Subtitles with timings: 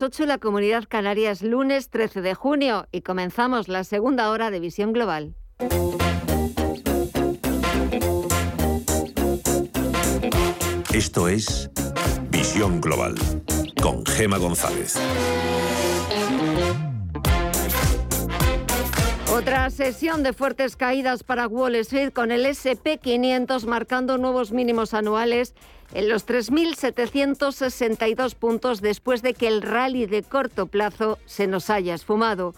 [0.00, 4.60] 8 la Comunidad Canaria es lunes 13 de junio y comenzamos la segunda hora de
[4.60, 5.34] Visión Global.
[10.94, 11.68] Esto es
[12.30, 13.16] Visión Global
[13.82, 14.94] con Gema González.
[19.32, 25.56] Otra sesión de fuertes caídas para Wall Street con el SP500 marcando nuevos mínimos anuales
[25.94, 31.94] en los 3.762 puntos después de que el rally de corto plazo se nos haya
[31.94, 32.54] esfumado.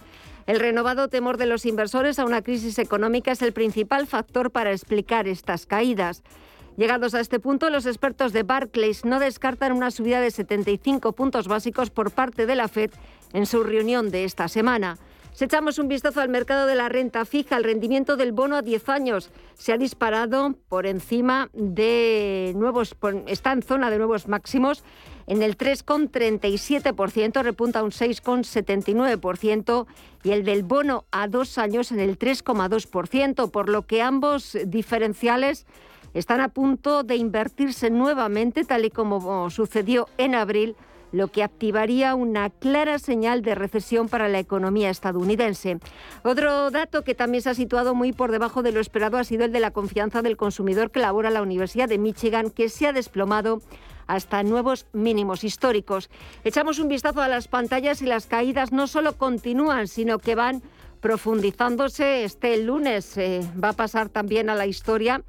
[0.47, 4.73] El renovado temor de los inversores a una crisis económica es el principal factor para
[4.73, 6.23] explicar estas caídas.
[6.77, 11.47] Llegados a este punto, los expertos de Barclays no descartan una subida de 75 puntos
[11.47, 12.91] básicos por parte de la Fed
[13.33, 14.99] en su reunión de esta semana.
[15.33, 18.62] Si echamos un vistazo al mercado de la renta fija, el rendimiento del bono a
[18.62, 24.83] 10 años se ha disparado por encima de nuevos, está en zona de nuevos máximos.
[25.27, 29.87] En el 3,37% repunta un 6,79%
[30.24, 35.66] y el del bono a dos años en el 3,2%, por lo que ambos diferenciales
[36.12, 40.74] están a punto de invertirse nuevamente, tal y como sucedió en abril
[41.13, 45.79] lo que activaría una clara señal de recesión para la economía estadounidense.
[46.23, 49.45] Otro dato que también se ha situado muy por debajo de lo esperado ha sido
[49.45, 52.93] el de la confianza del consumidor que labora la Universidad de Michigan, que se ha
[52.93, 53.61] desplomado
[54.07, 56.11] hasta nuevos mínimos históricos.
[56.43, 60.63] Echamos un vistazo a las pantallas y las caídas no solo continúan, sino que van
[61.01, 62.24] profundizándose.
[62.24, 65.22] Este lunes eh, va a pasar también a la historia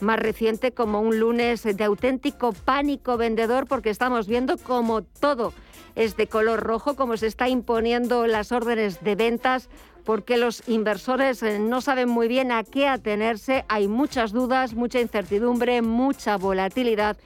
[0.00, 5.52] más reciente como un lunes de auténtico pánico vendedor porque estamos viendo como todo
[5.94, 9.68] es de color rojo, como se está imponiendo las órdenes de ventas
[10.04, 15.00] porque los inversores eh, no saben muy bien a qué atenerse, hay muchas dudas, mucha
[15.00, 17.16] incertidumbre, mucha volatilidad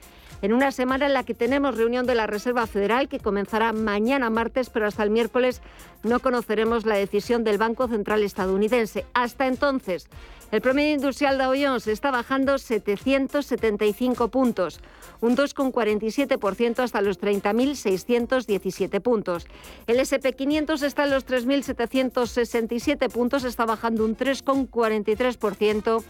[0.43, 4.31] en una semana en la que tenemos reunión de la Reserva Federal que comenzará mañana
[4.31, 5.61] martes, pero hasta el miércoles
[6.03, 9.05] no conoceremos la decisión del Banco Central estadounidense.
[9.15, 10.09] Hasta entonces,
[10.51, 14.81] el promedio industrial de Jones está bajando 775 puntos,
[15.21, 19.47] un 2,47% hasta los 30.617 puntos.
[19.87, 26.03] El SP500 está en los 3.767 puntos, está bajando un 3,43%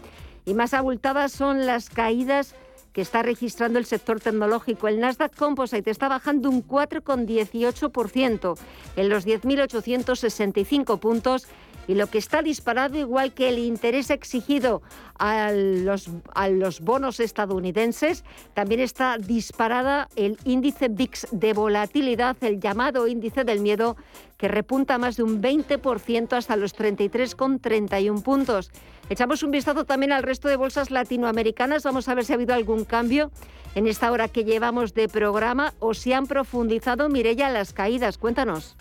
[0.45, 2.55] y más abultadas son las caídas
[2.93, 4.87] que está registrando el sector tecnológico.
[4.87, 8.57] El Nasdaq Composite está bajando un 4,18%
[8.95, 11.47] en los 10.865 puntos
[11.89, 14.83] y lo que está disparado, igual que el interés exigido
[15.17, 18.23] a los, a los bonos estadounidenses,
[18.53, 23.97] también está disparada el índice VIX de volatilidad, el llamado índice del miedo,
[24.37, 28.69] que repunta más de un 20% hasta los 33,31 puntos.
[29.09, 31.83] Echamos un vistazo también al resto de bolsas latinoamericanas.
[31.83, 33.31] Vamos a ver si ha habido algún cambio
[33.73, 38.19] en esta hora que llevamos de programa o si han profundizado, Mirella, las caídas.
[38.19, 38.75] Cuéntanos.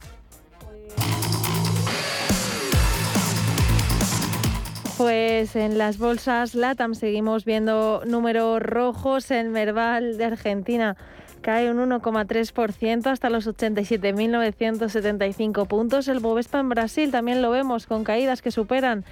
[4.99, 9.31] Pues en las bolsas LATAM seguimos viendo números rojos.
[9.31, 10.99] El Merval de Argentina
[11.41, 16.09] cae un 1,3% hasta los 87.975 puntos.
[16.09, 19.07] El Bovespa en Brasil también lo vemos con caídas que superan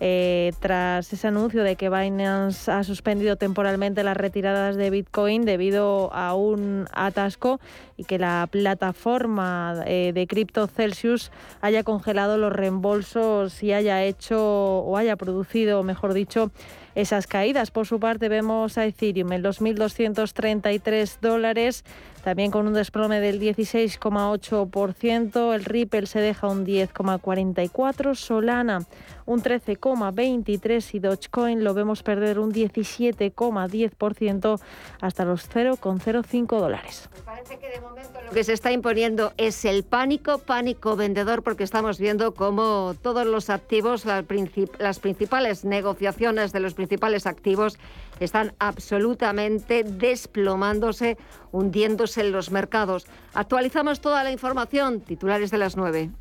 [0.01, 6.13] eh, tras ese anuncio de que Binance ha suspendido temporalmente las retiradas de Bitcoin debido
[6.13, 7.61] a un atasco
[7.97, 11.31] y que la plataforma eh, de cripto Celsius
[11.61, 16.51] haya congelado los reembolsos y haya hecho o haya producido, mejor dicho,
[16.95, 17.69] esas caídas.
[17.71, 21.83] Por su parte, vemos a Ethereum en los 1.233 dólares,
[22.23, 25.53] también con un desplome del 16,8%.
[25.53, 28.15] El Ripple se deja un 10,44%.
[28.15, 28.85] Solana
[29.25, 34.61] un 13,23% y Dogecoin lo vemos perder un 17,10%
[35.01, 37.09] hasta los 0,05 dólares.
[37.35, 41.65] Parece que de momento lo que se está imponiendo es el pánico, pánico vendedor, porque
[41.65, 47.77] estamos viendo cómo todos los activos, las principales negociaciones de los principales activos
[48.21, 51.17] están absolutamente desplomándose,
[51.51, 53.05] hundiéndose en los mercados.
[53.33, 56.11] Actualizamos toda la información, titulares de las 9.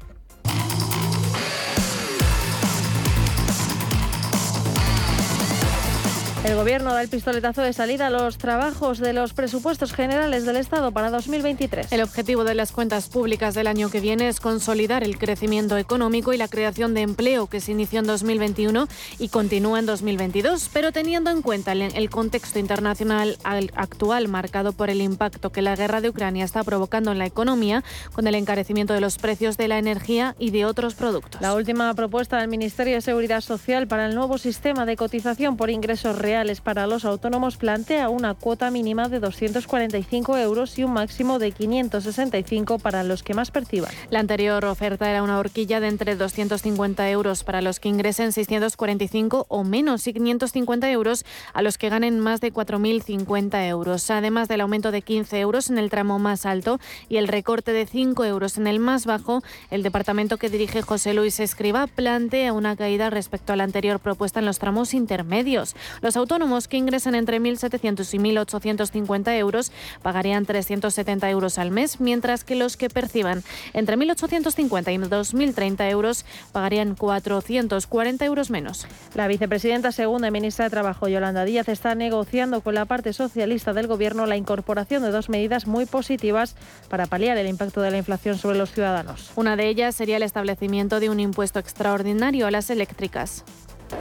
[6.44, 10.58] El Gobierno da el pistoletazo de salida a los trabajos de los presupuestos generales del
[10.58, 11.90] Estado para 2023.
[11.90, 16.34] El objetivo de las cuentas públicas del año que viene es consolidar el crecimiento económico
[16.34, 18.88] y la creación de empleo que se inició en 2021
[19.18, 25.00] y continúa en 2022, pero teniendo en cuenta el contexto internacional actual marcado por el
[25.00, 27.82] impacto que la guerra de Ucrania está provocando en la economía,
[28.12, 31.40] con el encarecimiento de los precios de la energía y de otros productos.
[31.40, 35.70] La última propuesta del Ministerio de Seguridad Social para el nuevo sistema de cotización por
[35.70, 36.33] ingresos reales
[36.64, 42.80] para los autónomos plantea una cuota mínima de 245 euros y un máximo de 565
[42.80, 43.92] para los que más perciban.
[44.10, 49.46] La anterior oferta era una horquilla de entre 250 euros para los que ingresen 645
[49.48, 54.62] o menos y 550 euros a los que ganen más de 4.050 euros, además del
[54.62, 58.58] aumento de 15 euros en el tramo más alto y el recorte de 5 euros
[58.58, 59.44] en el más bajo.
[59.70, 64.40] El departamento que dirige José Luis Escriba plantea una caída respecto a la anterior propuesta
[64.40, 65.76] en los tramos intermedios.
[66.02, 69.72] Los autónomos que ingresen entre 1.700 y 1.850 euros
[70.02, 73.42] pagarían 370 euros al mes, mientras que los que perciban
[73.74, 78.86] entre 1.850 y 2.030 euros pagarían 440 euros menos.
[79.14, 83.74] La vicepresidenta segunda y ministra de Trabajo, Yolanda Díaz, está negociando con la parte socialista
[83.74, 86.56] del Gobierno la incorporación de dos medidas muy positivas
[86.88, 89.30] para paliar el impacto de la inflación sobre los ciudadanos.
[89.36, 93.44] Una de ellas sería el establecimiento de un impuesto extraordinario a las eléctricas.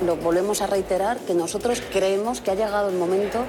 [0.06, 3.40] Lo volvemos a reiterar que nosotros creemos que ha llegado el momento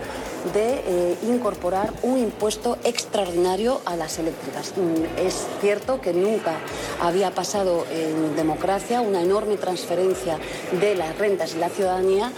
[0.53, 4.75] de eh, incorporar un impuesto extraordinario a las eléctricas.
[4.77, 6.59] Mm, es cierto que nunca
[7.01, 10.39] había pasado en democracia una enorme transferencia
[10.81, 12.31] de las rentas y la ciudadanía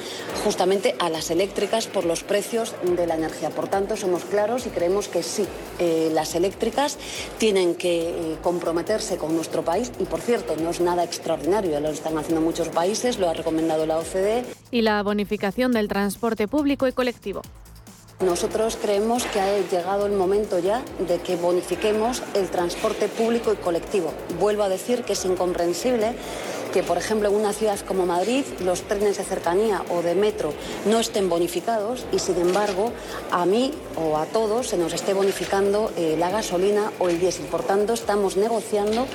[0.44, 3.50] justamente a las eléctricas por los precios de la energía.
[3.50, 5.46] Por tanto, somos claros y creemos que sí,
[5.78, 6.98] eh, las eléctricas
[7.38, 11.88] tienen que eh, comprometerse con nuestro país y, por cierto, no es nada extraordinario, lo
[11.88, 14.44] están haciendo muchos países, lo ha recomendado la OCDE.
[14.70, 17.42] Y la bonificación del transporte público y colectivo.
[18.20, 23.56] Nosotros creemos que ha llegado el momento ya de que bonifiquemos el transporte público y
[23.56, 24.10] colectivo.
[24.40, 26.14] Vuelvo a decir que es incomprensible
[26.72, 30.54] que, por ejemplo, en una ciudad como Madrid los trenes de cercanía o de metro
[30.86, 32.90] no estén bonificados y, sin embargo,
[33.30, 37.46] a mí o a todos se nos esté bonificando eh, la gasolina o el diésel.
[37.46, 39.06] Por tanto, estamos negociando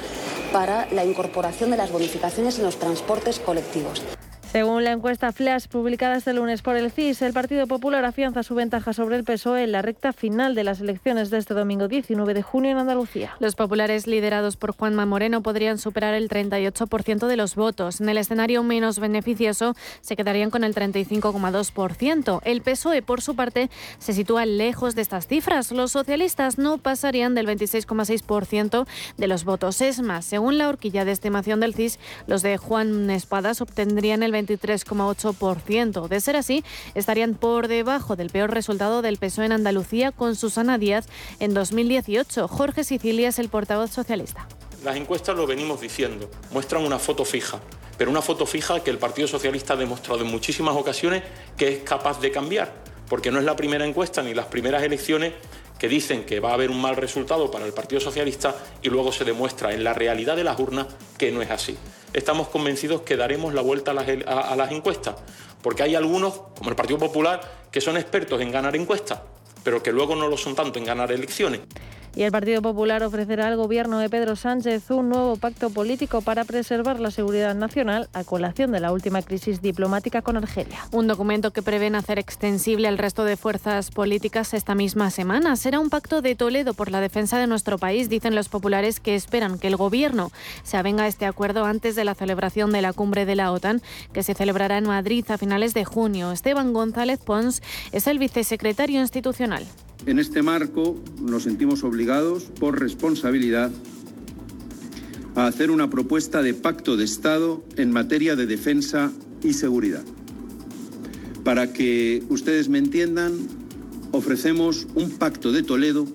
[0.54, 4.04] para la incorporación de las bonificaciones en los transportes colectivos.
[4.52, 8.54] Según la encuesta Flash publicada este lunes por el CIS, el Partido Popular afianza su
[8.54, 12.34] ventaja sobre el PSOE en la recta final de las elecciones de este domingo 19
[12.34, 13.34] de junio en Andalucía.
[13.40, 18.02] Los populares liderados por Juanma Moreno podrían superar el 38% de los votos.
[18.02, 22.42] En el escenario menos beneficioso se quedarían con el 35,2%.
[22.44, 25.72] El PSOE, por su parte, se sitúa lejos de estas cifras.
[25.72, 28.86] Los socialistas no pasarían del 26,6%
[29.16, 29.80] de los votos.
[29.80, 34.41] Es más, según la horquilla de estimación del CIS, los de Juan Espadas obtendrían el
[34.46, 36.08] 23,8%.
[36.08, 36.64] De ser así,
[36.96, 41.08] estarían por debajo del peor resultado del PSOE en Andalucía con Susana Díaz
[41.40, 42.48] en 2018.
[42.48, 44.48] Jorge Sicilia es el portavoz socialista.
[44.84, 47.60] Las encuestas lo venimos diciendo, muestran una foto fija,
[47.98, 51.22] pero una foto fija que el Partido Socialista ha demostrado en muchísimas ocasiones
[51.56, 52.74] que es capaz de cambiar,
[53.08, 55.34] porque no es la primera encuesta ni las primeras elecciones
[55.78, 59.12] que dicen que va a haber un mal resultado para el Partido Socialista y luego
[59.12, 61.78] se demuestra en la realidad de las urnas que no es así.
[62.14, 65.16] Estamos convencidos que daremos la vuelta a las, encuestas,
[65.62, 67.42] porque hay algunos, como el Partido Popular,
[67.72, 69.20] que son expertos en ganar encuestas,
[69.64, 71.62] pero que luego no lo son tanto en ganar elecciones.
[72.14, 76.44] Y el Partido Popular ofrecerá al gobierno de Pedro Sánchez un nuevo pacto político para
[76.44, 80.80] preservar la seguridad nacional a colación de la última crisis diplomática con Argelia.
[80.92, 85.56] Un documento que prevén hacer extensible al resto de fuerzas políticas esta misma semana.
[85.56, 89.16] Será un pacto de Toledo por la defensa de nuestro país, dicen los populares que
[89.16, 90.32] esperan que el gobierno
[90.64, 93.82] se avenga a este acuerdo antes de la celebración de la cumbre de la OTAN,
[94.12, 96.34] que se celebrará en Madrid a finales de junio.
[96.34, 97.62] Esteban González Pons
[97.94, 99.66] es el vicesecretario institucional.
[100.08, 103.72] En este marco nos sentimos obligados por responsabilidad
[105.36, 109.12] a hacer una propuesta de pacto de Estado en materia de defensa
[109.44, 110.04] y seguridad.
[111.44, 113.34] Para que ustedes me entiendan,
[114.12, 116.08] ofrecemos un pacto de Toledo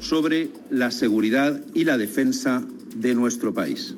[0.00, 3.96] sobre la seguridad y la defensa de nuestro país.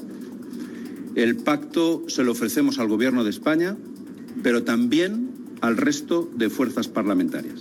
[1.14, 3.76] El pacto se lo ofrecemos al Gobierno de España,
[4.42, 7.60] pero también al resto de fuerzas parlamentarias.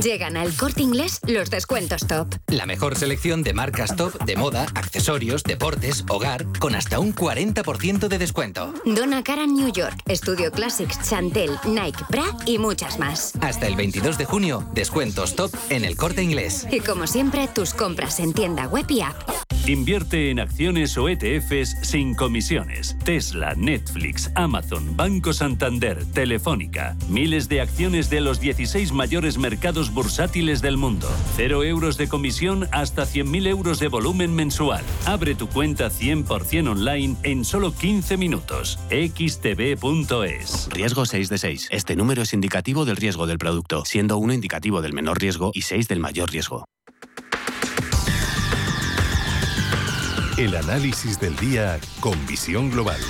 [0.00, 2.34] Llegan al corte inglés los descuentos top.
[2.48, 8.08] La mejor selección de marcas top de moda, accesorios, deportes, hogar, con hasta un 40%
[8.08, 8.72] de descuento.
[8.84, 13.32] Donna Karan New York, Studio Classics, Chantel, Nike, Bra y muchas más.
[13.40, 16.66] Hasta el 22 de junio, descuentos top en el corte inglés.
[16.70, 19.16] Y como siempre, tus compras en tienda web y app.
[19.66, 22.96] Invierte en acciones o ETFs sin comisiones.
[23.04, 26.96] Tesla, Netflix, Amazon, Banco Santander, Telefónica.
[27.08, 31.06] Miles de acciones de los 16 mayores mercados bursátiles del mundo.
[31.36, 34.82] Cero euros de comisión hasta 100.000 euros de volumen mensual.
[35.04, 38.78] Abre tu cuenta 100% online en solo 15 minutos.
[38.88, 40.68] xtb.es.
[40.70, 41.68] Riesgo 6 de 6.
[41.70, 45.62] Este número es indicativo del riesgo del producto, siendo 1 indicativo del menor riesgo y
[45.62, 46.64] 6 del mayor riesgo.
[50.38, 53.00] El análisis del día con visión global.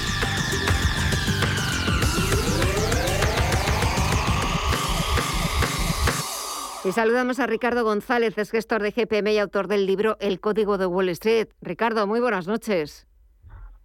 [6.84, 10.78] Y saludamos a Ricardo González, es gestor de GPM y autor del libro El Código
[10.78, 11.46] de Wall Street.
[11.60, 13.06] Ricardo, muy buenas noches.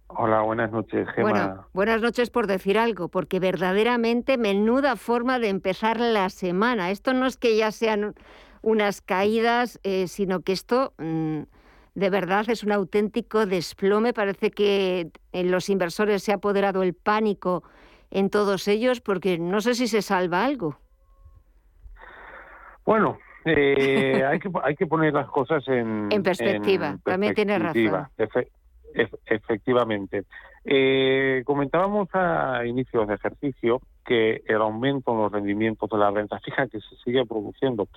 [0.08, 1.30] Hola, buenas noches, Gemma.
[1.30, 6.90] Bueno, buenas noches por decir algo, porque verdaderamente menuda forma de empezar la semana.
[6.90, 8.16] Esto no es que ya sean
[8.62, 11.42] unas caídas, eh, sino que esto mm,
[11.94, 14.12] de verdad es un auténtico desplome.
[14.12, 17.62] Parece que en los inversores se ha apoderado el pánico
[18.10, 20.80] en todos ellos, porque no sé si se salva algo.
[22.88, 26.96] Bueno, eh, hay, que, hay que poner las cosas en, en perspectiva.
[27.04, 28.08] También tiene razón.
[29.26, 30.24] efectivamente.
[30.64, 36.40] Eh, comentábamos a inicios de ejercicio que el aumento en los rendimientos de la renta
[36.40, 37.88] fija que se sigue produciendo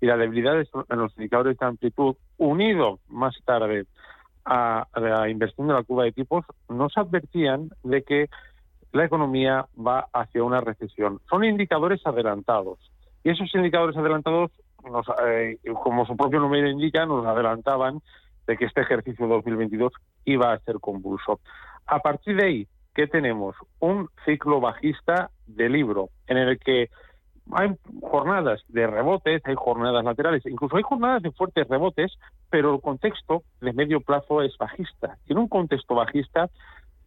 [0.00, 3.84] y la debilidad en los indicadores de amplitud, unido más tarde
[4.44, 8.28] a la inversión de la curva de tipos, nos advertían de que
[8.90, 11.20] la economía va hacia una recesión.
[11.30, 12.90] Son indicadores adelantados
[13.22, 14.50] y esos indicadores adelantados,
[15.26, 18.00] eh, como su propio nombre indica, nos adelantaban
[18.46, 19.92] de que este ejercicio 2022
[20.24, 21.40] iba a ser convulso.
[21.86, 23.56] A partir de ahí, ¿qué tenemos?
[23.78, 26.90] Un ciclo bajista de libro, en el que
[27.52, 32.12] hay jornadas de rebotes, hay jornadas laterales, incluso hay jornadas de fuertes rebotes,
[32.48, 35.18] pero el contexto de medio plazo es bajista.
[35.26, 36.48] Y en un contexto bajista,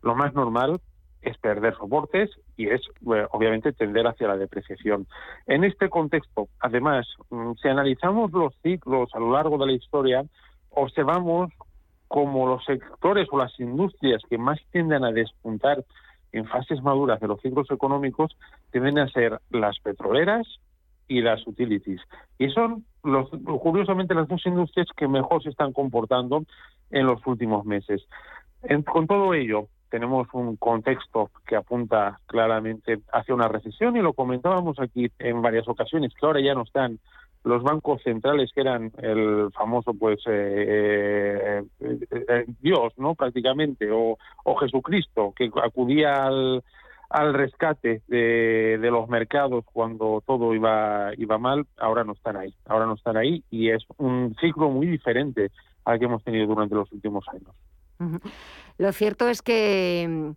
[0.01, 0.82] lo más normal
[1.24, 5.08] es perder soportes y es obviamente tender hacia la depreciación.
[5.48, 10.24] En este contexto, además, mm, si analizamos los ciclos a lo largo de la historia,
[10.70, 11.51] observamos
[12.08, 15.84] como los sectores o las industrias que más tienden a despuntar
[16.32, 18.36] en fases maduras de los ciclos económicos
[18.72, 20.48] tienden a ser las petroleras
[21.08, 22.01] y las utilities.
[22.38, 26.44] Y son curiosamente las dos industrias que mejor se están comportando
[26.89, 28.06] en los últimos meses.
[28.92, 34.80] con todo ello, tenemos un contexto que apunta claramente hacia una recesión y lo comentábamos
[34.80, 36.98] aquí en varias ocasiones, que ahora ya no están
[37.44, 44.18] los bancos centrales que eran el famoso pues eh, eh, eh, Dios no prácticamente o,
[44.60, 46.64] Jesucristo que acudía al,
[47.12, 52.56] al rescate de, de, los mercados cuando todo iba iba mal ahora no están ahí
[52.66, 55.52] ahora no están ahí y es un ciclo muy diferente
[55.86, 57.54] al que hemos tenido durante los últimos años
[58.78, 60.34] lo cierto es que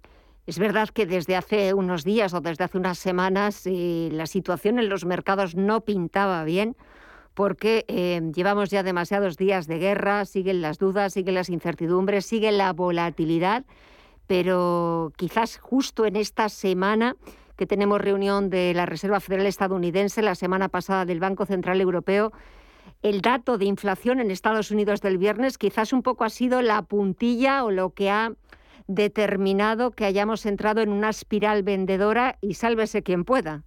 [0.47, 4.79] Es verdad que desde hace unos días o desde hace unas semanas eh, la situación
[4.79, 6.77] en los mercados no pintaba bien
[7.35, 12.51] porque eh, llevamos ya demasiados días de guerra, siguen las dudas, siguen las incertidumbres, sigue
[12.51, 13.65] la volatilidad,
[14.27, 17.17] pero quizás justo en esta semana
[17.57, 22.33] que tenemos reunión de la Reserva Federal estadounidense, la semana pasada del Banco Central Europeo,
[23.09, 26.83] el dato de inflación en Estados Unidos del viernes quizás un poco ha sido la
[26.83, 28.33] puntilla o lo que ha
[28.89, 33.63] determinado que hayamos entrado en una espiral vendedora y sálvese quien pueda.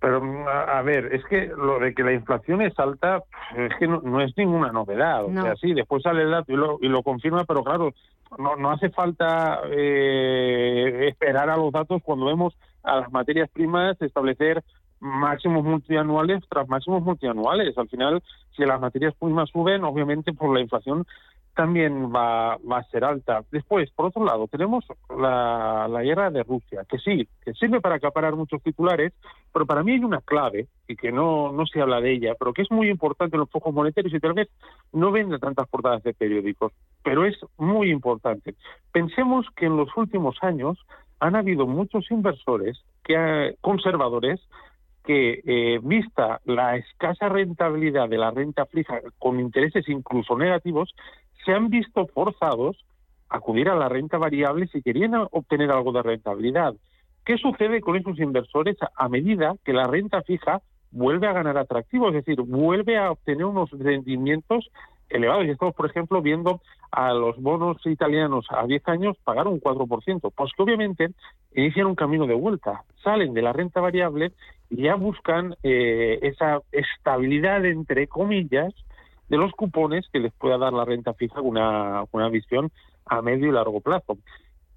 [0.00, 3.22] Pero, a ver, es que lo de que la inflación es alta
[3.56, 5.24] es que no, es ninguna novedad.
[5.24, 7.94] O sea, sí, después sale el dato y lo, y lo confirma, pero claro,
[8.36, 13.96] no, no hace falta eh, esperar a los datos cuando vemos a las materias primas
[14.02, 14.62] establecer
[15.04, 17.76] máximos multianuales tras máximos multianuales.
[17.76, 18.22] Al final,
[18.56, 21.06] si las materias primas suben, obviamente por la inflación
[21.54, 23.44] también va, va a ser alta.
[23.52, 24.84] Después, por otro lado, tenemos
[25.16, 29.12] la, guerra de Rusia, que sí, que sirve para acaparar muchos titulares,
[29.52, 32.52] pero para mí hay una clave, y que no, no se habla de ella, pero
[32.52, 34.48] que es muy importante en los focos monetarios y tal vez
[34.92, 36.72] no vende tantas portadas de periódicos,
[37.04, 38.56] pero es muy importante.
[38.90, 40.76] Pensemos que en los últimos años
[41.20, 44.40] han habido muchos inversores que, conservadores
[45.04, 50.94] que, eh, vista la escasa rentabilidad de la renta fija con intereses incluso negativos,
[51.44, 52.84] se han visto forzados
[53.28, 56.74] a acudir a la renta variable si querían obtener algo de rentabilidad.
[57.24, 62.08] ¿Qué sucede con esos inversores a medida que la renta fija vuelve a ganar atractivo?
[62.08, 64.70] Es decir, vuelve a obtener unos rendimientos
[65.08, 65.44] elevados.
[65.44, 70.32] Y estamos, por ejemplo, viendo a los bonos italianos a 10 años pagar un 4%.
[70.34, 71.10] Pues que obviamente
[71.54, 74.32] inician un camino de vuelta, salen de la renta variable
[74.70, 78.72] y ya buscan eh, esa estabilidad, entre comillas,
[79.28, 82.70] de los cupones que les pueda dar la renta fija una, una visión
[83.06, 84.18] a medio y largo plazo.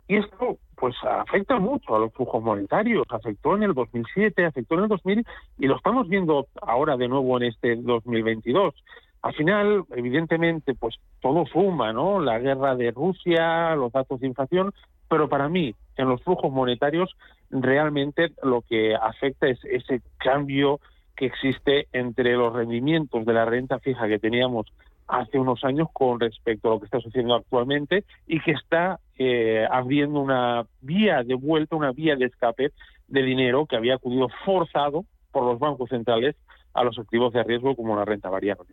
[0.08, 4.84] Y esto pues afecta mucho a los flujos monetarios, afectó en el 2007, afectó en
[4.84, 5.26] el 2000
[5.58, 8.74] y lo estamos viendo ahora de nuevo en este 2022.
[9.22, 12.20] Al final, evidentemente, pues todo suma, ¿no?
[12.20, 14.74] La guerra de Rusia, los datos de inflación,
[15.10, 17.16] pero para mí, en los flujos monetarios,
[17.50, 20.80] realmente lo que afecta es ese cambio
[21.16, 24.68] que existe entre los rendimientos de la renta fija que teníamos
[25.08, 29.66] hace unos años con respecto a lo que está sucediendo actualmente y que está eh,
[29.70, 32.72] abriendo una vía de vuelta, una vía de escape
[33.08, 36.36] de dinero que había acudido forzado por los bancos centrales
[36.74, 38.70] a los activos de riesgo como la renta variable.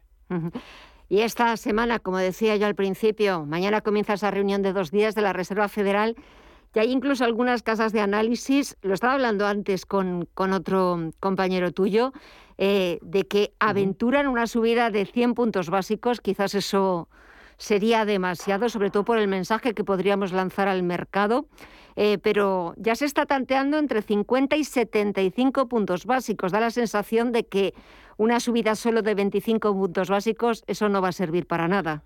[1.09, 5.15] Y esta semana, como decía yo al principio, mañana comienza esa reunión de dos días
[5.15, 6.17] de la Reserva Federal
[6.75, 11.71] y hay incluso algunas casas de análisis, lo estaba hablando antes con, con otro compañero
[11.71, 12.13] tuyo,
[12.59, 17.09] eh, de que aventuran una subida de 100 puntos básicos, quizás eso
[17.59, 21.47] sería demasiado, sobre todo por el mensaje que podríamos lanzar al mercado,
[21.95, 26.51] eh, pero ya se está tanteando entre 50 y 75 puntos básicos.
[26.51, 27.75] Da la sensación de que
[28.17, 32.03] una subida solo de 25 puntos básicos, eso no va a servir para nada.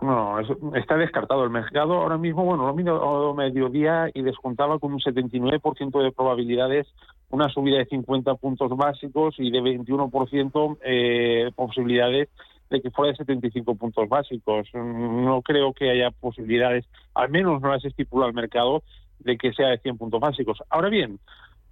[0.00, 0.38] No,
[0.74, 1.44] está descartado.
[1.44, 6.86] El mercado ahora mismo, bueno, lo mismo mediodía y descontaba con un 79% de probabilidades
[7.30, 12.28] una subida de 50 puntos básicos y de 21% eh, posibilidades
[12.70, 14.68] de que fuera de 75 puntos básicos.
[14.72, 18.82] No creo que haya posibilidades, al menos no las estipula el mercado,
[19.18, 20.62] de que sea de 100 puntos básicos.
[20.70, 21.18] Ahora bien,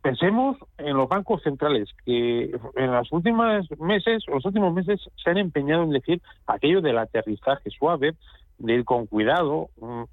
[0.03, 5.39] pensemos en los bancos centrales que en los últimos meses, los últimos meses se han
[5.39, 8.15] empeñado en decir aquello del aterrizaje suave,
[8.59, 9.69] de ir con cuidado.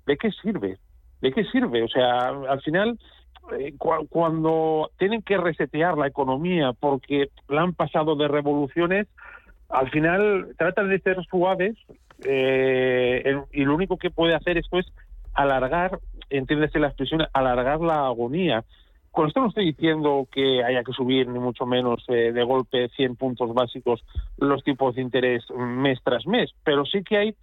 [0.05, 0.77] ¿De qué sirve?
[1.21, 1.83] ¿De qué sirve?
[1.83, 2.99] O sea, al final
[3.57, 3.73] eh,
[4.09, 9.07] cuando tienen que resetear la economía porque la han pasado de revoluciones,
[9.69, 11.75] al final tratan de ser suaves
[12.25, 14.85] eh, y lo único que puede hacer esto es
[15.33, 15.99] alargar,
[16.29, 18.63] entiéndese la expresión, alargar la agonía.
[19.11, 22.89] Con esto no estoy diciendo que haya que subir ni mucho menos eh, de golpe
[22.89, 24.03] 100 puntos básicos
[24.37, 27.35] los tipos de interés mes tras mes, pero sí que hay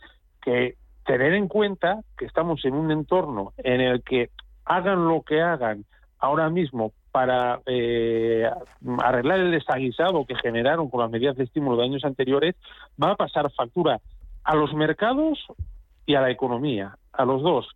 [0.43, 4.31] que tener en cuenta que estamos en un entorno en el que
[4.65, 5.85] hagan lo que hagan
[6.19, 8.49] ahora mismo para eh,
[8.99, 12.57] arreglar el desaguisado que generaron con las medidas de estímulo de años anteriores,
[13.03, 14.01] va a pasar factura
[14.45, 15.39] a los mercados
[16.05, 17.67] y a la economía, a los dos.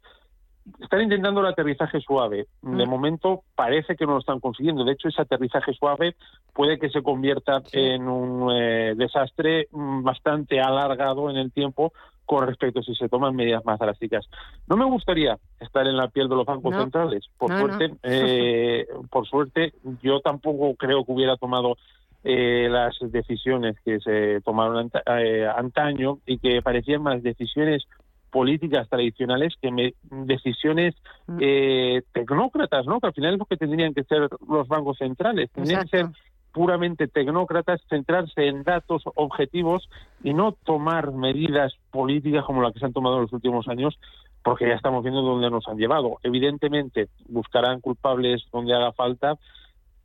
[0.80, 2.46] Están intentando el aterrizaje suave.
[2.62, 2.88] De mm.
[2.88, 4.84] momento parece que no lo están consiguiendo.
[4.84, 6.16] De hecho, ese aterrizaje suave
[6.52, 11.92] puede que se convierta en un eh, desastre bastante alargado en el tiempo
[12.30, 14.24] con respecto a si se toman medidas más drásticas.
[14.68, 17.24] No me gustaría estar en la piel de los bancos centrales.
[17.36, 21.76] Por suerte, Eh, por suerte, yo tampoco creo que hubiera tomado
[22.22, 27.84] eh, las decisiones que se tomaron eh, antaño y que parecían más decisiones
[28.30, 30.94] políticas tradicionales que decisiones
[31.26, 31.38] mm.
[31.40, 33.00] eh, tecnócratas, ¿no?
[33.00, 35.50] Que al final es lo que tendrían que ser los bancos centrales.
[35.52, 36.06] Tendrían que ser
[36.52, 39.88] puramente tecnócratas, centrarse en datos objetivos
[40.22, 43.98] y no tomar medidas políticas como las que se han tomado en los últimos años,
[44.42, 46.18] porque ya estamos viendo dónde nos han llevado.
[46.22, 49.38] Evidentemente, buscarán culpables donde haga falta,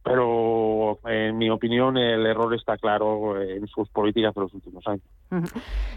[0.05, 5.03] pero en mi opinión el error está claro en sus políticas de los últimos años.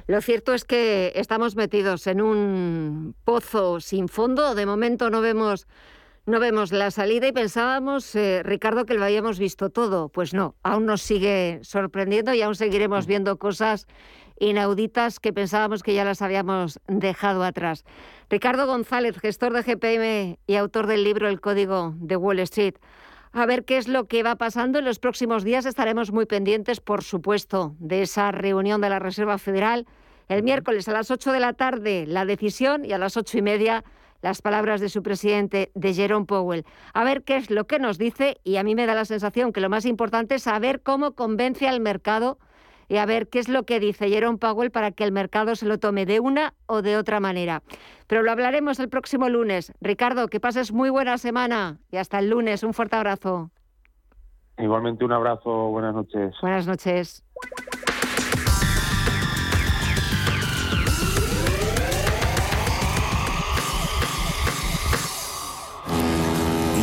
[0.07, 4.55] Lo cierto es que estamos metidos en un pozo sin fondo.
[4.55, 5.69] De momento no vemos
[6.25, 10.09] no vemos la salida y pensábamos, eh, Ricardo, que lo habíamos visto todo.
[10.09, 13.87] Pues no, aún nos sigue sorprendiendo y aún seguiremos viendo cosas
[14.39, 17.85] inauditas que pensábamos que ya las habíamos dejado atrás.
[18.31, 22.77] Ricardo González, gestor de GPM y autor del libro El Código de Wall Street.
[23.33, 24.79] A ver qué es lo que va pasando.
[24.79, 29.39] En los próximos días estaremos muy pendientes, por supuesto, de esa reunión de la Reserva
[29.39, 29.87] Federal.
[30.29, 33.43] El miércoles a las 8 de la tarde la decisión y a las ocho y
[33.43, 33.85] media
[34.21, 36.65] las palabras de su presidente, de Jerome Powell.
[36.93, 39.53] A ver qué es lo que nos dice y a mí me da la sensación
[39.53, 42.39] que lo más importante es saber cómo convence al mercado
[42.89, 45.67] y a ver qué es lo que dice Jerome Powell para que el mercado se
[45.67, 47.63] lo tome de una o de otra manera.
[48.07, 49.73] Pero lo hablaremos el próximo lunes.
[49.81, 52.63] Ricardo, que pases muy buena semana y hasta el lunes.
[52.63, 53.51] Un fuerte abrazo.
[54.57, 55.69] Igualmente un abrazo.
[55.69, 56.35] Buenas noches.
[56.41, 57.25] Buenas noches.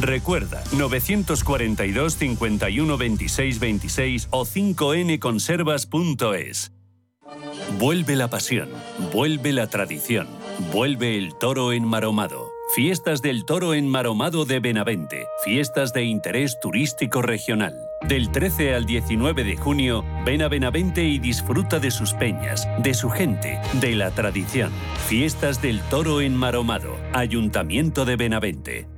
[0.00, 6.72] Recuerda, 942 51 26 26 o 5nconservas.es.
[7.78, 8.70] Vuelve la pasión,
[9.12, 10.26] vuelve la tradición,
[10.72, 12.52] vuelve el toro enmaromado.
[12.74, 17.74] Fiestas del Toro Enmaromado de Benavente, fiestas de interés turístico regional.
[18.06, 22.92] Del 13 al 19 de junio, ven a Benavente y disfruta de sus peñas, de
[22.92, 24.70] su gente, de la tradición.
[25.06, 28.97] Fiestas del Toro Enmaromado, Ayuntamiento de Benavente.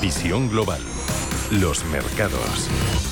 [0.00, 0.80] Visión Global.
[1.50, 2.68] Los mercados.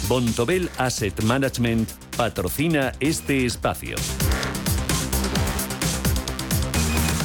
[0.07, 3.97] Bontobel Asset Management patrocina este espacio.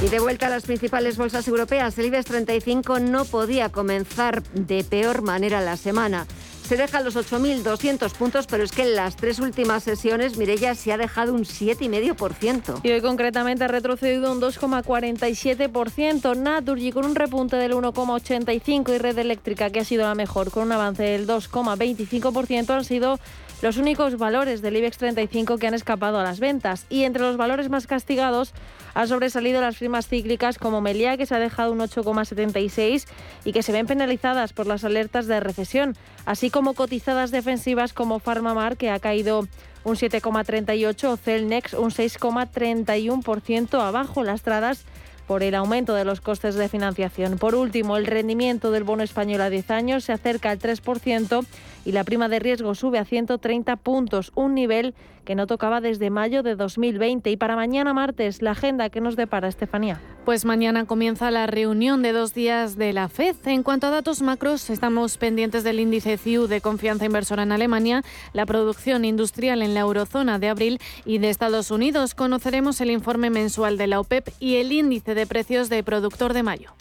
[0.01, 4.85] Y de vuelta a las principales bolsas europeas, el IBEX 35 no podía comenzar de
[4.85, 6.25] peor manera la semana
[6.69, 10.93] se deja los 8.200 puntos, pero es que en las tres últimas sesiones Mirella se
[10.93, 12.81] ha dejado un 7,5%.
[12.83, 16.37] Y hoy concretamente ha retrocedido un 2,47%.
[16.37, 20.61] Naturgy con un repunte del 1,85% y Red Eléctrica, que ha sido la mejor, con
[20.61, 23.19] un avance del 2,25%, han sido
[23.61, 26.85] los únicos valores del IBEX 35 que han escapado a las ventas.
[26.89, 28.53] Y entre los valores más castigados
[28.93, 33.05] ha sobresalido las firmas cíclicas como Melia, que se ha dejado un 8,76
[33.43, 35.95] y que se ven penalizadas por las alertas de recesión,
[36.25, 39.47] así como cotizadas defensivas como Farmamar, que ha caído
[39.83, 44.23] un 7,38 o Celnex un 6,31% abajo.
[44.23, 44.85] Las tradas
[45.29, 47.37] por el aumento de los costes de financiación.
[47.37, 51.45] Por último, el rendimiento del bono español a 10 años se acerca al 3%
[51.85, 54.95] y la prima de riesgo sube a 130 puntos, un nivel
[55.29, 57.29] que no tocaba desde mayo de 2020.
[57.29, 60.01] Y para mañana martes, la agenda que nos depara Estefanía.
[60.25, 63.35] Pues mañana comienza la reunión de dos días de la FED.
[63.45, 68.03] En cuanto a datos macros, estamos pendientes del índice CIU de confianza inversora en Alemania,
[68.33, 72.15] la producción industrial en la eurozona de abril y de Estados Unidos.
[72.15, 76.43] Conoceremos el informe mensual de la OPEP y el índice de precios de productor de
[76.43, 76.71] mayo.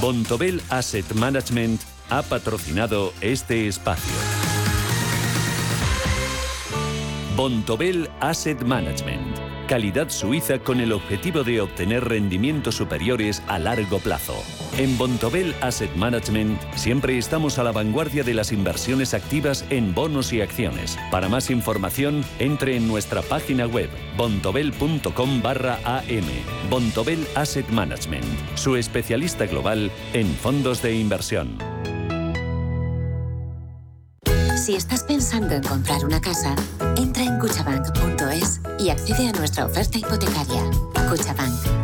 [0.00, 4.12] Bontobel Asset Management ha patrocinado este espacio.
[7.36, 9.38] Bontobel Asset Management.
[9.66, 14.34] Calidad suiza con el objetivo de obtener rendimientos superiores a largo plazo.
[14.76, 20.32] En Bontobel Asset Management siempre estamos a la vanguardia de las inversiones activas en bonos
[20.32, 20.98] y acciones.
[21.12, 26.24] Para más información, entre en nuestra página web bontobel.com barra am.
[26.68, 28.24] Bontobel Asset Management,
[28.56, 31.56] su especialista global en fondos de inversión.
[34.56, 36.56] Si estás pensando en comprar una casa,
[36.96, 40.62] entra en cuchabank.es y accede a nuestra oferta hipotecaria.
[41.08, 41.83] Cuchabank,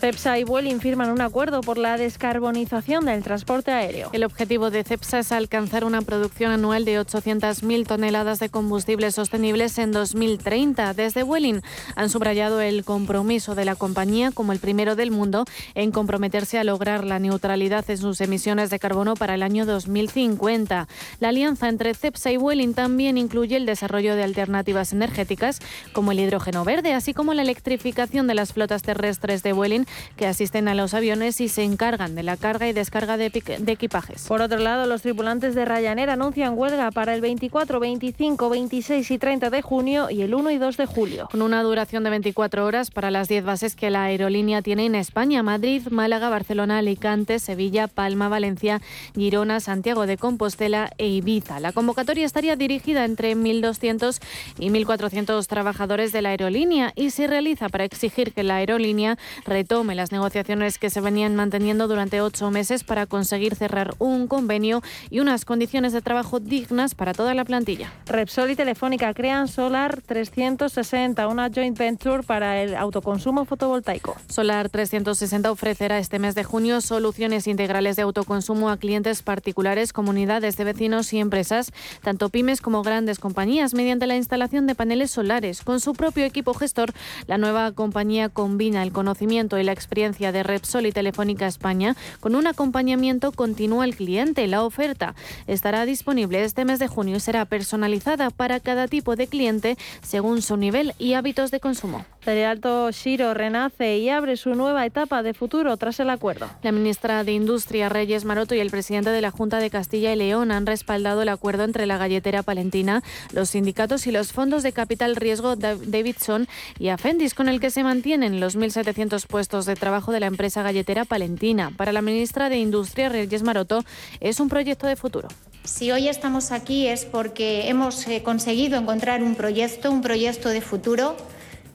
[0.00, 4.08] CEPSA y Vueling firman un acuerdo por la descarbonización del transporte aéreo.
[4.14, 9.76] El objetivo de CEPSA es alcanzar una producción anual de 800.000 toneladas de combustibles sostenibles
[9.76, 10.94] en 2030.
[10.94, 11.60] Desde Vueling
[11.96, 16.64] han subrayado el compromiso de la compañía como el primero del mundo en comprometerse a
[16.64, 20.88] lograr la neutralidad en sus emisiones de carbono para el año 2050.
[21.18, 25.58] La alianza entre CEPSA y Vueling también incluye el desarrollo de alternativas energéticas
[25.92, 30.26] como el hidrógeno verde, así como la electrificación de las flotas terrestres de Vueling que
[30.26, 34.26] asisten a los aviones y se encargan de la carga y descarga de, equipajes.
[34.26, 39.18] Por otro lado, los tripulantes de Ryanair anuncian huelga para el 24, 25, 26 y
[39.18, 41.28] 30 de junio y el 1 y 2 de julio.
[41.30, 44.94] Con una duración de 24 horas para las 10 bases que la aerolínea tiene en
[44.94, 48.80] España, Madrid, Málaga, Barcelona, Alicante, Sevilla, Palma, Valencia,
[49.14, 51.60] Girona, Santiago de Compostela e Ibiza.
[51.60, 54.20] La convocatoria estaría dirigida entre 1.200
[54.58, 59.79] y 1.400 trabajadores de la aerolínea y se realiza para exigir que la aerolínea retome
[59.88, 65.20] las negociaciones que se venían manteniendo durante ocho meses para conseguir cerrar un convenio y
[65.20, 67.92] unas condiciones de trabajo dignas para toda la plantilla.
[68.06, 74.16] Repsol y Telefónica crean Solar 360, una joint venture para el autoconsumo fotovoltaico.
[74.28, 80.56] Solar 360 ofrecerá este mes de junio soluciones integrales de autoconsumo a clientes particulares, comunidades
[80.56, 85.62] de vecinos y empresas, tanto pymes como grandes compañías, mediante la instalación de paneles solares.
[85.62, 86.92] Con su propio equipo gestor,
[87.26, 92.34] la nueva compañía combina el conocimiento y la experiencia de Repsol y Telefónica España con
[92.34, 94.46] un acompañamiento continuo al cliente.
[94.46, 95.14] La oferta
[95.46, 100.42] estará disponible este mes de junio y será personalizada para cada tipo de cliente según
[100.42, 102.04] su nivel y hábitos de consumo.
[102.26, 106.48] Alto Shiro renace y abre su nueva etapa de futuro tras el acuerdo.
[106.62, 110.16] La ministra de Industria, Reyes Maroto, y el presidente de la Junta de Castilla y
[110.16, 113.02] León han respaldado el acuerdo entre la galletera palentina,
[113.32, 116.46] los sindicatos y los fondos de capital riesgo Davidson
[116.78, 120.62] y Afendis, con el que se mantienen los 1.700 puestos de trabajo de la empresa
[120.62, 121.72] galletera palentina.
[121.76, 123.84] Para la ministra de Industria, Reyes Maroto,
[124.20, 125.28] es un proyecto de futuro.
[125.64, 130.60] Si hoy estamos aquí es porque hemos eh, conseguido encontrar un proyecto, un proyecto de
[130.60, 131.16] futuro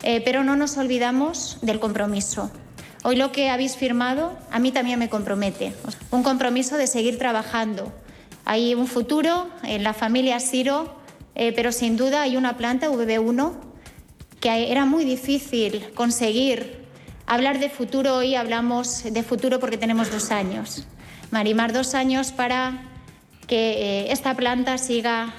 [0.07, 2.51] eh, pero no nos olvidamos del compromiso.
[3.03, 5.73] Hoy lo que habéis firmado a mí también me compromete,
[6.11, 7.91] un compromiso de seguir trabajando.
[8.45, 10.93] Hay un futuro en la familia Siro,
[11.33, 13.53] eh, pero sin duda hay una planta VB1
[14.39, 16.84] que era muy difícil conseguir.
[17.27, 20.85] Hablar de futuro, hoy hablamos de futuro porque tenemos dos años.
[21.31, 22.83] Marimar, dos años para
[23.47, 25.33] que eh, esta planta siga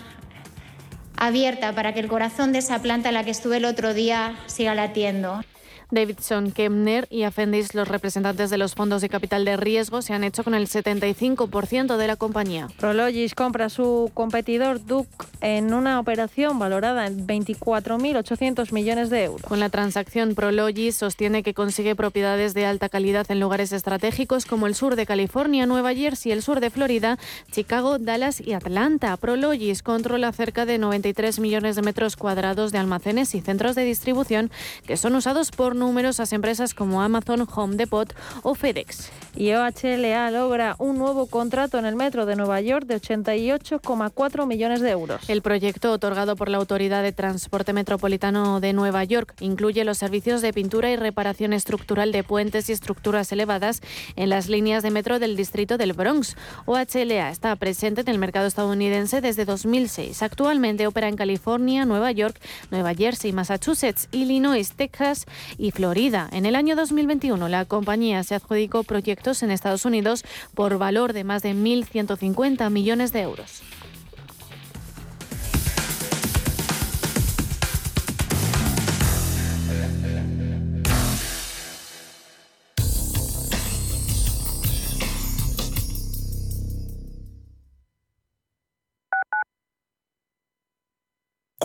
[1.16, 4.36] abierta para que el corazón de esa planta en la que estuve el otro día
[4.46, 5.42] siga latiendo.
[5.90, 10.24] Davidson, Kemner y Afendis, los representantes de los fondos de capital de riesgo, se han
[10.24, 12.68] hecho con el 75% de la compañía.
[12.78, 15.08] Prologis compra su competidor Duke
[15.40, 19.42] en una operación valorada en 24.800 millones de euros.
[19.42, 24.66] Con la transacción, Prologis sostiene que consigue propiedades de alta calidad en lugares estratégicos como
[24.66, 27.18] el sur de California, Nueva Jersey, el sur de Florida,
[27.52, 29.16] Chicago, Dallas y Atlanta.
[29.16, 34.50] Prologis controla cerca de 93 millones de metros cuadrados de almacenes y centros de distribución
[34.86, 38.12] que son usados por numerosas empresas como Amazon, Home Depot
[38.42, 39.10] o FedEx.
[39.36, 44.80] Y OHLA logra un nuevo contrato en el metro de Nueva York de 88,4 millones
[44.80, 45.28] de euros.
[45.28, 50.40] El proyecto otorgado por la Autoridad de Transporte Metropolitano de Nueva York incluye los servicios
[50.40, 53.82] de pintura y reparación estructural de puentes y estructuras elevadas
[54.16, 56.36] en las líneas de metro del distrito del Bronx.
[56.64, 60.22] OHLA está presente en el mercado estadounidense desde 2006.
[60.22, 65.26] Actualmente opera en California, Nueva York, Nueva Jersey, Massachusetts, Illinois, Texas
[65.58, 66.28] y y Florida.
[66.30, 70.24] En el año 2021, la compañía se adjudicó proyectos en Estados Unidos
[70.54, 73.62] por valor de más de 1.150 millones de euros.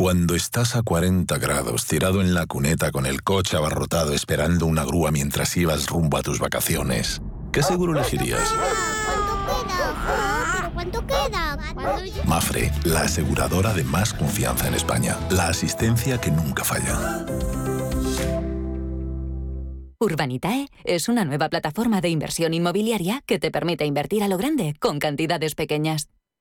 [0.01, 4.83] Cuando estás a 40 grados, tirado en la cuneta con el coche abarrotado esperando una
[4.83, 8.51] grúa mientras ibas rumbo a tus vacaciones, ¿qué seguro elegirías?
[12.25, 15.19] Mafre, la aseguradora de más confianza en España.
[15.29, 17.23] La asistencia que nunca falla.
[19.99, 24.73] Urbanitae es una nueva plataforma de inversión inmobiliaria que te permite invertir a lo grande
[24.79, 26.07] con cantidades pequeñas.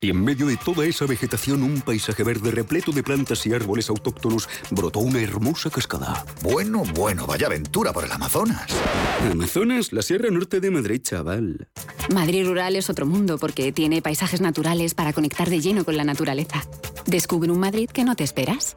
[0.00, 3.90] Y en medio de toda esa vegetación, un paisaje verde repleto de plantas y árboles
[3.90, 6.24] autóctonos, brotó una hermosa cascada.
[6.40, 8.68] Bueno, bueno, vaya aventura por el Amazonas.
[9.28, 11.66] Amazonas, la Sierra Norte de Madrid, chaval.
[12.14, 16.04] Madrid rural es otro mundo porque tiene paisajes naturales para conectar de lleno con la
[16.04, 16.62] naturaleza.
[17.06, 18.76] Descubre un Madrid que no te esperas.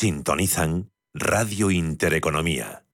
[0.00, 2.84] Sintonizan Radio Intereconomía.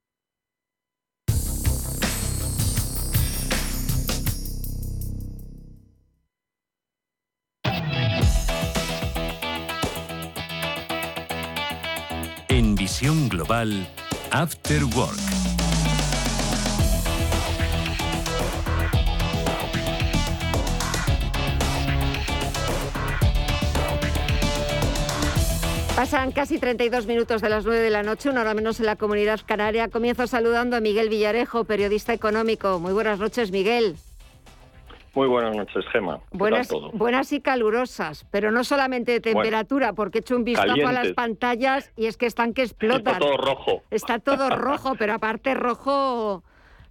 [12.48, 13.86] En visión global,
[14.30, 15.53] After Work.
[25.96, 28.96] Pasan casi 32 minutos de las 9 de la noche, una hora menos en la
[28.96, 29.88] comunidad canaria.
[29.88, 32.80] Comienzo saludando a Miguel Villarejo, periodista económico.
[32.80, 33.94] Muy buenas noches, Miguel.
[35.14, 36.18] Muy buenas noches, Gema.
[36.32, 40.92] Buenas, buenas y calurosas, pero no solamente de temperatura, porque he hecho un vistazo a
[40.92, 43.14] las pantallas y es que están que explotan.
[43.14, 43.82] Está todo rojo.
[43.92, 46.42] Está todo rojo, pero aparte rojo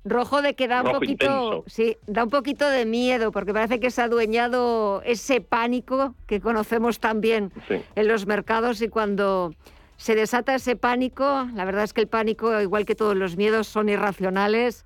[0.05, 3.89] Rojo de que da un poquito, sí, da un poquito de miedo porque parece que
[3.89, 9.53] se ha adueñado ese pánico que conocemos también en los mercados y cuando
[9.95, 13.67] se desata ese pánico, la verdad es que el pánico, igual que todos los miedos,
[13.67, 14.85] son irracionales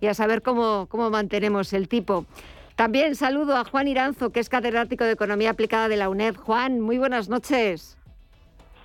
[0.00, 2.24] y a saber cómo, cómo mantenemos el tipo.
[2.76, 6.36] También saludo a Juan Iranzo, que es catedrático de Economía Aplicada de la UNED.
[6.36, 7.98] Juan, muy buenas noches.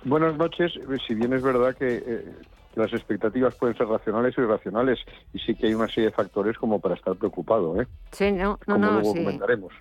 [0.04, 0.72] Buenas noches.
[1.06, 2.24] Si bien es verdad que eh,
[2.74, 4.98] las expectativas pueden ser racionales o irracionales
[5.32, 7.86] y sí que hay una serie de factores como para estar preocupado, ¿eh?
[8.12, 9.72] Sí, no, no, como luego comentaremos.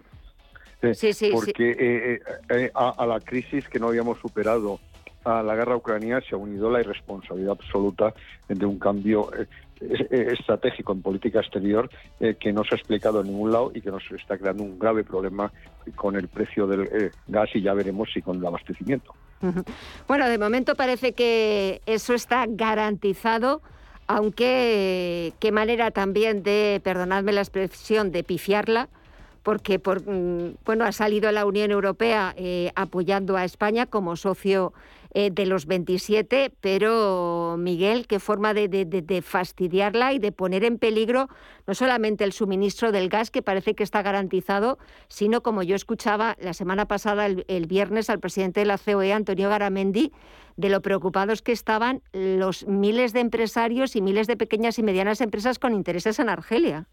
[0.93, 4.80] sí, sí, porque eh, eh, a, la crisis que no habíamos superado,
[5.23, 8.13] a la guerra ucraniana se ha unido la irresponsabilidad absoluta
[8.47, 9.47] de un cambio eh,
[10.32, 11.89] estratégico en política exterior
[12.39, 15.04] que no se ha explicado en ningún lado y que nos está creando un grave
[15.04, 15.52] problema
[15.95, 19.13] con el precio del gas y ya veremos si con el abastecimiento.
[20.08, 23.62] Bueno, de momento parece que eso está garantizado,
[24.08, 28.89] aunque qué manera también de, perdonadme la expresión, de pifiarla,
[29.43, 34.73] porque por, mm, bueno, ha salido la Unión Europea eh, apoyando a España como socio
[35.12, 41.30] eh, de los 27, pero Miguel, qué forma de, fastidiarla y de poner en peligro
[41.65, 46.36] no solamente el suministro del gas, que parece que está garantizado, sino como yo escuchaba
[46.39, 50.12] la semana pasada, el, viernes, al presidente de la COE, Antonio Garamendi,
[50.58, 55.22] de lo preocupados que estaban los miles de empresarios y miles de pequeñas y medianas
[55.22, 56.88] empresas con intereses en Argelia.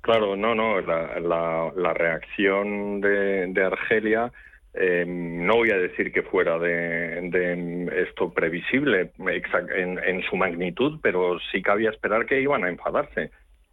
[0.00, 4.32] Claro, no, no, la, reacción de Argelia
[4.78, 11.62] Em, no voy a decir que fuera de, esto previsible en, su magnitud, pero sí
[11.62, 13.30] cabía esperar que iban a enfadarse.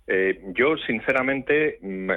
[0.08, 2.12] Eh, yo, sinceramente, mm,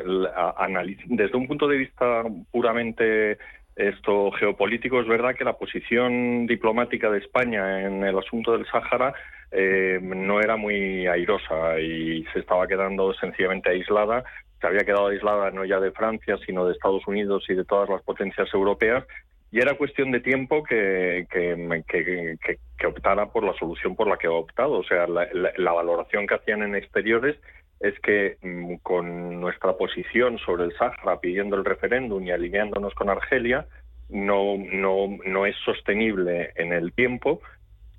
[1.06, 2.22] desde un punto de vista
[2.52, 3.38] puramente
[3.74, 9.14] esto geopolítico, es verdad que la posición diplomática de España en el asunto del Sáhara
[9.50, 14.24] eh, no era muy airosa y se estaba quedando sencillamente aislada
[14.60, 17.88] se había quedado aislada no ya de Francia, sino de Estados Unidos y de todas
[17.88, 19.04] las potencias europeas,
[19.52, 24.32] y era cuestión de tiempo que, que, optara por la solución por la que ha
[24.32, 24.72] optado.
[24.72, 27.36] O sea, la, valoración que hacían en exteriores
[27.80, 33.08] es que mm, con nuestra posición sobre el Sáhara pidiendo el referéndum y alineándonos con
[33.08, 33.66] Argelia,
[34.08, 37.40] no, no, no es sostenible en el tiempo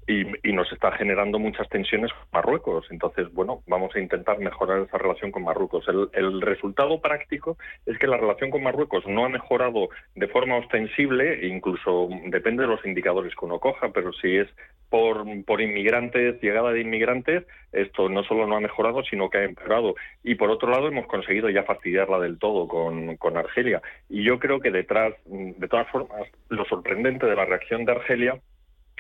[0.08, 2.88] y, nos está generando muchas tensiones con Marruecos.
[2.89, 5.86] Entonces, bueno, vamos a intentar mejorar esa relación con Marruecos.
[6.14, 11.45] El, resultado práctico es que la relación con Marruecos no ha mejorado de forma ostensible,
[11.45, 14.47] incluso depende de los indicadores que uno coja, pero si es
[14.89, 17.43] por, por inmigrantes, llegada de inmigrantes,
[17.74, 19.95] esto no solo no ha mejorado, sino que ha empeorado.
[20.24, 23.82] Y por otro lado, hemos conseguido ya fastidiarla del todo con, con Argelia.
[24.10, 28.39] Y yo creo que detrás, de todas formas, lo sorprendente de la reacción de Argelia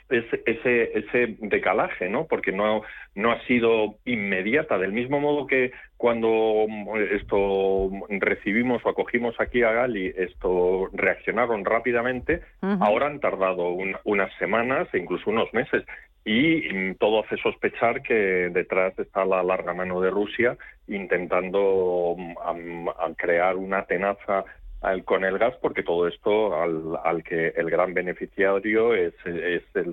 [0.09, 2.25] ese, ese, ese decalaje, ¿no?
[2.25, 2.83] Porque no,
[3.15, 6.65] no ha sido inmediata, del mismo modo que cuando
[7.11, 13.69] esto recibimos o acogimos aquí a Gali, esto reaccionaron rápidamente, ahora han tardado
[14.05, 15.83] unas semanas e incluso unos meses.
[16.23, 22.17] Y todo hace sospechar que detrás está la larga mano de Rusia intentando
[23.15, 24.43] crear una tenaza
[25.05, 29.13] con el gas, porque todo esto al, que el gran beneficiario es,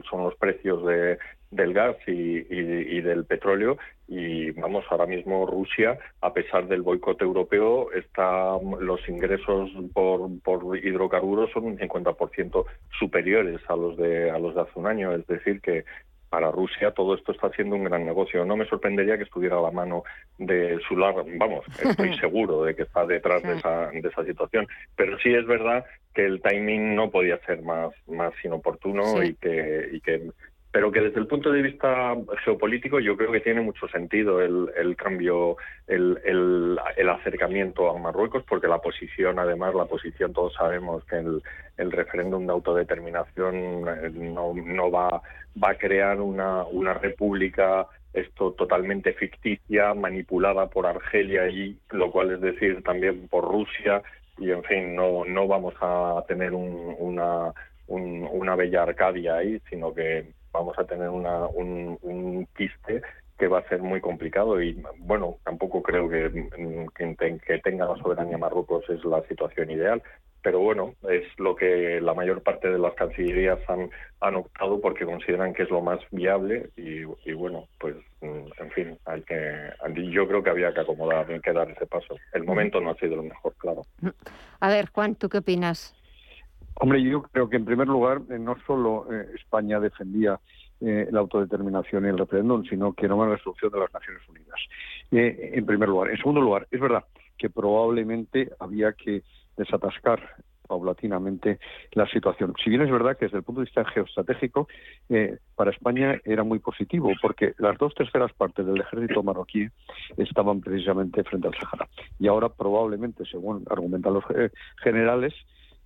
[0.09, 1.19] son los precios de,
[1.51, 3.79] del gas y, del petróleo.
[4.07, 10.77] Y vamos, ahora mismo Rusia, a pesar del boicot europeo, está los ingresos por, por
[10.77, 12.65] hidrocarburos son un 50%
[12.99, 15.15] superiores a los de a los de hace un año.
[15.15, 15.85] Es decir, que
[16.35, 18.45] para Rusia todo esto está haciendo un gran negocio.
[18.45, 20.03] No me sorprendería que estuviera a la mano
[20.37, 24.67] de su lado, vamos, estoy seguro de que está detrás de esa, de esa situación,
[24.97, 29.91] pero sí es verdad que el timing no podía ser más, más inoportuno y que,
[29.93, 30.29] y que
[30.75, 34.73] pero que desde el punto de vista geopolítico yo creo que tiene mucho sentido el,
[34.77, 35.57] el cambio,
[35.87, 41.93] el, el, acercamiento a Marruecos, porque la posición, además, la posición, todos sabemos que el,
[41.93, 43.55] referéndum de autodeterminación
[43.87, 45.23] eh, no, no va,
[45.63, 52.33] va a crear una, una república esto totalmente ficticia, manipulada por Argelia y lo cual
[52.33, 54.03] es decir también por Rusia.
[54.39, 57.53] Y en fin no no vamos a tener un, una
[57.87, 63.03] una bella Arcadia ahí, sino que vamos a tener una, un, un quiste
[63.39, 66.31] que va a ser muy complicado y bueno, tampoco creo que,
[66.97, 70.01] que, tenga la soberanía Marruecos es la situación ideal,
[70.41, 73.91] pero bueno, es lo que la mayor parte de las cancillerías han,
[74.21, 78.99] han optado porque consideran que es lo más viable y, y bueno, pues en fin,
[79.05, 79.71] hay que
[80.13, 82.17] yo creo que había que acomodar, hay que dar ese paso.
[82.33, 83.83] El momento no ha sido lo mejor, claro.
[84.61, 85.95] A ver, Juan, ¿tú qué opinas?
[86.77, 90.41] Hombre, yo creo que en primer lugar eh, no solo eh, España defendía
[90.81, 94.59] eh, la autodeterminación y el referéndum, sino que era una resolución de las Naciones Unidas.
[95.11, 96.11] en primer lugar.
[96.11, 97.05] En segundo lugar, es verdad
[97.39, 99.23] que probablemente había que
[99.57, 100.21] desatascar
[100.67, 101.61] paulatinamente
[101.93, 102.55] la situación.
[102.63, 104.67] Si bien es verdad que desde el punto de vista geoestratégico,
[105.55, 109.69] para España era muy positivo, porque las dos terceras partes del ejército marroquí
[110.17, 111.89] estaban precisamente frente al Sahara.
[112.19, 114.25] Y ahora probablemente, según argumentan los
[114.83, 115.35] generales,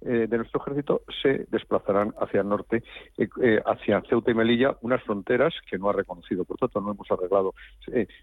[0.01, 2.83] eh, de nuestro ejército se desplazarán hacia el norte,
[3.17, 6.45] eh, eh, hacia Ceuta y Melilla, unas fronteras que no ha reconocido.
[6.45, 7.55] Por tanto, no hemos arreglado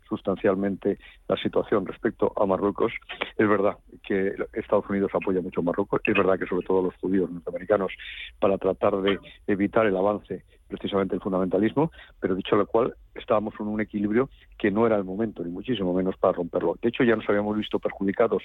[0.08, 2.94] sustancialmente la situación respecto a Marruecos.
[3.38, 6.96] Es verdad que Estados Unidos apoya mucho a Marruecos, es verdad que sobre todo los
[6.96, 7.92] judíos norteamericanos
[8.40, 13.68] para tratar de evitar el avance precisamente el fundamentalismo, pero dicho lo cual, estábamos en
[13.68, 16.78] un equilibrio que no era el momento, ni muchísimo menos para romperlo.
[16.82, 18.44] De hecho, ya nos habíamos visto perjudicados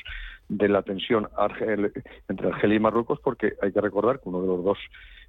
[0.48, 1.28] de la tensión
[2.28, 4.78] entre Argelia y Marruecos, porque hay que recordar que uno de los dos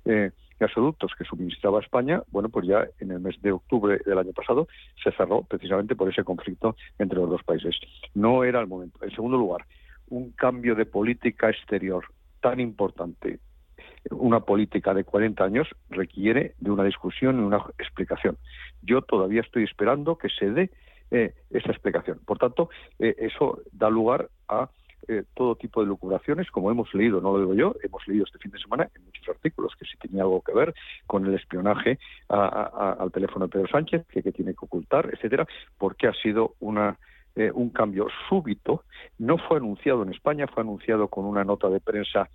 [0.05, 4.31] eh, gasoductos que suministraba España, bueno, pues ya en el mes de octubre del año
[4.31, 4.67] pasado
[5.03, 7.75] se cerró precisamente por ese conflicto entre los dos países.
[8.13, 9.03] No era el momento.
[9.03, 9.65] En segundo lugar,
[10.09, 12.05] un cambio de política exterior
[12.41, 13.39] tan importante
[14.09, 18.37] una política de 40 años requiere de una discusión y una explicación.
[18.81, 20.71] Yo todavía estoy esperando que se dé
[21.11, 22.19] eh, esa explicación.
[22.25, 24.69] Por tanto, eh, eso da lugar a
[25.07, 28.37] eh, todo tipo de lucubraciones, como hemos leído, no lo digo yo, hemos leído este
[28.37, 30.73] fin de semana en muchos artículos que sí tenía algo que ver
[31.07, 31.99] con el espionaje
[32.29, 35.47] al teléfono de Pedro Sánchez, que, que tiene que ocultar, etcétera,
[35.77, 36.97] porque ha sido una
[37.53, 38.83] un cambio súbito.
[39.17, 42.29] No fue anunciado en España, fue anunciado con una nota de prensa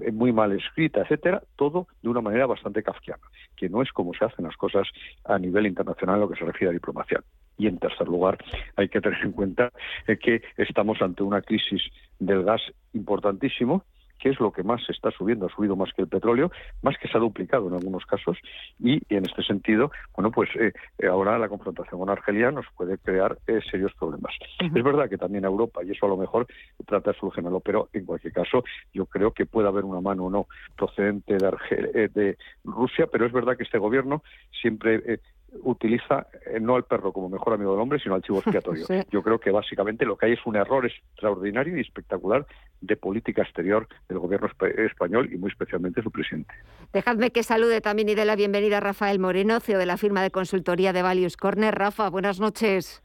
[0.00, 3.22] eh, muy mal escrita, etcétera, todo de una manera bastante kafkiana,
[3.56, 4.88] que no es como se hacen las cosas
[5.24, 7.22] a nivel internacional en lo que se refiere a diplomacia.
[7.58, 8.38] Y en tercer lugar,
[8.76, 9.70] hay que tener en cuenta
[10.06, 11.82] eh, que estamos ante una crisis
[12.18, 12.62] del gas
[12.94, 13.84] importantísimo
[14.22, 16.96] que es lo que más se está subiendo, ha subido más que el petróleo, más
[16.96, 18.38] que se ha duplicado en algunos casos,
[18.78, 20.72] y, en este sentido, bueno, pues eh,
[21.08, 24.32] ahora la confrontación con Argelia nos puede crear eh, serios problemas.
[24.60, 26.46] Es verdad que también Europa, y eso a lo mejor
[26.86, 28.62] trata de solucionarlo, pero en cualquier caso
[28.94, 30.46] yo creo que puede haber una mano o no
[30.76, 34.22] procedente de, eh, de Rusia, pero es verdad que este gobierno
[34.60, 35.18] siempre
[35.62, 38.86] utiliza eh, no al perro como mejor amigo del hombre, sino al chivo expiatorio.
[39.10, 42.46] Yo creo que básicamente lo que hay es un error extraordinario y espectacular
[42.80, 46.52] de política exterior del gobierno español y muy especialmente su presidente.
[46.92, 50.22] Dejadme que salude también y dé la bienvenida a Rafael Moreno, CEO de la firma
[50.22, 51.74] de consultoría de Valius Corner.
[51.74, 53.02] Rafa, buenas noches.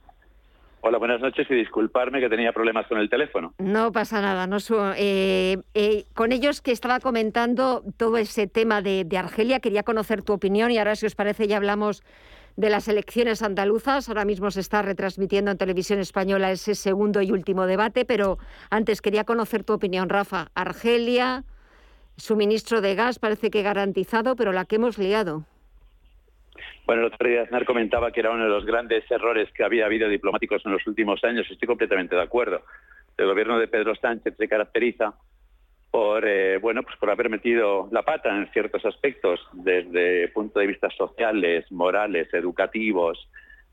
[0.88, 3.54] Hola, buenas noches y disculparme que tenía problemas con el teléfono.
[3.58, 4.48] No pasa nada.
[4.48, 4.56] No
[4.96, 10.24] eh, eh, con ellos que estaba comentando todo ese tema de, de, Argelia, quería conocer
[10.24, 12.04] tu opinión y ahora si os parece ya hablamos
[12.56, 14.08] de las elecciones andaluzas.
[14.08, 18.38] Ahora mismo se está retransmitiendo en televisión española ese segundo y último debate, pero
[18.70, 20.52] antes quería conocer tu opinión, Rafa.
[20.56, 21.44] Argelia,
[22.16, 25.44] suministro de gas parece que garantizado, pero la que hemos liado.
[26.88, 29.86] Bueno, el otro día Aznar comentaba que era uno de los grandes errores que había
[29.86, 31.46] habido diplomáticos en los últimos años.
[31.52, 32.62] Estoy completamente de acuerdo.
[33.18, 35.14] El gobierno de Pedro Sánchez se caracteriza
[35.92, 40.68] por eh, bueno pues por haber metido la pata en ciertos aspectos desde punto de
[40.68, 43.20] vista sociales, morales, educativos,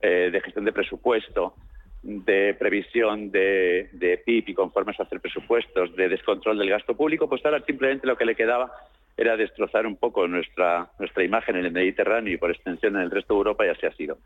[0.01, 1.55] eh, de gestión de presupuesto,
[2.03, 7.29] de previsión de, de PIB y conformes a hacer presupuestos, de descontrol del gasto público,
[7.29, 8.73] pues ahora simplemente lo que le quedaba
[9.17, 13.11] era destrozar un poco nuestra, nuestra imagen en el Mediterráneo y por extensión en el
[13.11, 14.19] resto de Europa y así ha sido.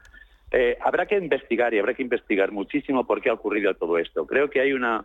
[0.51, 4.27] Eh, habrá que investigar y habrá que investigar muchísimo por qué ha ocurrido todo esto.
[4.27, 5.05] Creo que hay una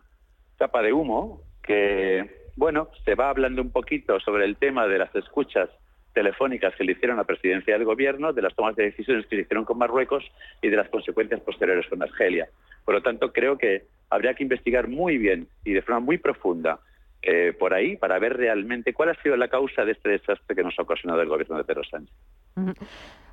[0.58, 5.14] capa de humo que, bueno, se va hablando un poquito sobre el tema de las
[5.16, 5.70] escuchas
[6.14, 9.36] telefónicas que le hicieron a la presidencia del gobierno, de las tomas de decisiones que
[9.36, 10.24] se hicieron con Marruecos
[10.62, 12.48] y de las consecuencias posteriores con Argelia.
[12.86, 16.80] Por lo tanto, creo que habría que investigar muy bien y de forma muy profunda
[17.24, 20.64] eh, por ahí para ver realmente cuál ha sido la causa de este desastre que
[20.64, 22.14] nos ha ocasionado el gobierno de Pedro Sánchez.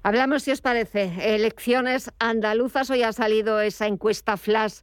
[0.03, 2.89] Hablamos, si os parece, elecciones andaluzas.
[2.91, 4.81] Hoy ha salido esa encuesta flash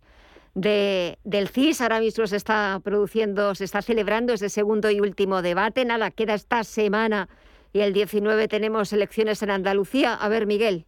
[0.53, 1.82] de, del CIS.
[1.82, 5.86] Ahora mismo se está produciendo, se está celebrando ese segundo y último debate.
[5.86, 7.30] Nada, queda esta semana
[7.74, 10.14] y el 19 tenemos elecciones en Andalucía.
[10.16, 10.86] A ver, Miguel.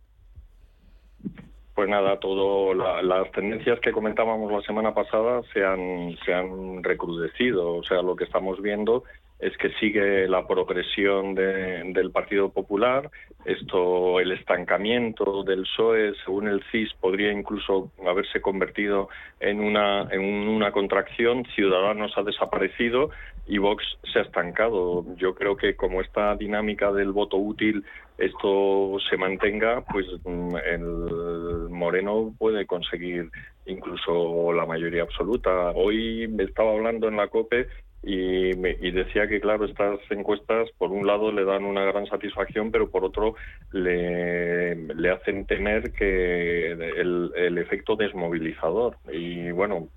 [1.80, 7.78] Pues nada, todo las tendencias que comentábamos la semana pasada se han, se han recrudecido.
[7.78, 9.06] O sea, lo que estamos viendo
[9.40, 13.10] es que sigue la progresión del Partido Popular.
[13.46, 19.08] Esto, el estancamiento del PSOE, según el CIS, podría incluso haberse convertido
[19.40, 21.46] en una, en una contracción.
[21.56, 23.12] Ciudadanos ha desaparecido
[23.48, 25.06] y Vox se ha estancado.
[25.16, 27.86] Yo creo que como esta dinámica del voto útil
[28.18, 33.30] esto se mantenga, pues mm, el Moreno puede conseguir
[33.66, 35.72] incluso la mayoría absoluta.
[35.72, 37.68] Hoy estaba hablando en la COPE
[38.02, 42.90] y, decía que, claro, estas encuestas, por un lado, le dan una gran satisfacción, pero
[42.90, 43.36] por otro,
[43.72, 48.98] le, le hacen temer que el, el efecto desmovilizador.
[49.12, 49.90] Y bueno,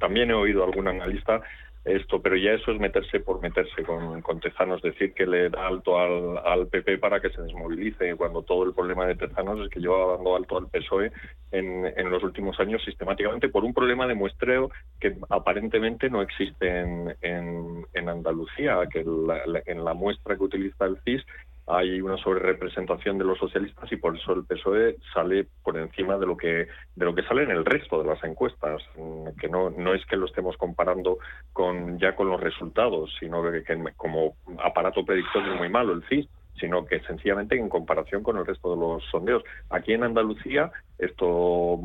[0.00, 1.42] también he oído a algún analista
[1.84, 5.66] esto, pero ya eso es meterse por meterse con, con Tezanos, decir que le da
[5.66, 9.70] alto al, al, PP para que se desmovilice, cuando todo el problema de Tezanos es
[9.70, 11.10] que lleva dando alto al PSOE
[11.52, 14.70] en, en los últimos años sistemáticamente por un problema de muestreo
[15.00, 20.98] que aparentemente no existe en, en, en Andalucía, que en la muestra que utiliza el
[21.04, 21.24] CIS
[21.70, 26.26] hay una sobrerepresentación de los socialistas y por eso el PSOE sale por encima de
[26.26, 28.82] lo que de lo que sale en el resto de las encuestas.
[28.96, 31.18] Mm, que no no es que lo estemos comparando
[31.52, 36.02] con ya con los resultados sino que, que como aparato predictor es muy malo el
[36.08, 36.28] CIS
[36.60, 39.42] sino que sencillamente en comparación con el resto de los sondeos.
[39.70, 41.80] Aquí en Andalucía, esto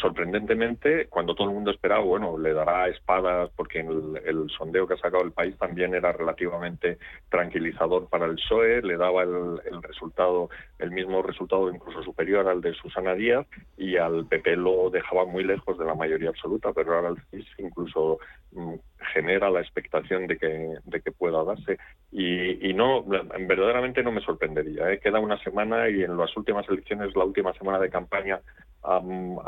[0.00, 4.94] sorprendentemente, cuando todo el mundo esperaba, bueno, le dará espadas, porque el, el sondeo que
[4.94, 9.82] ha sacado el país también era relativamente tranquilizador para el PSOE, le daba el, el
[9.82, 15.26] resultado, el mismo resultado incluso superior al de Susana Díaz, y al PP lo dejaba
[15.26, 18.18] muy lejos de la mayoría absoluta, pero ahora el CIS incluso
[18.52, 18.74] mm,
[19.12, 21.78] genera la expectación de que, de que pueda darse.
[22.10, 24.90] Y, y no, verdaderamente no me sorprendería.
[24.90, 25.00] ¿eh?
[25.00, 28.40] Queda una semana y en las últimas elecciones, la última semana de campaña,
[28.82, 29.00] ha,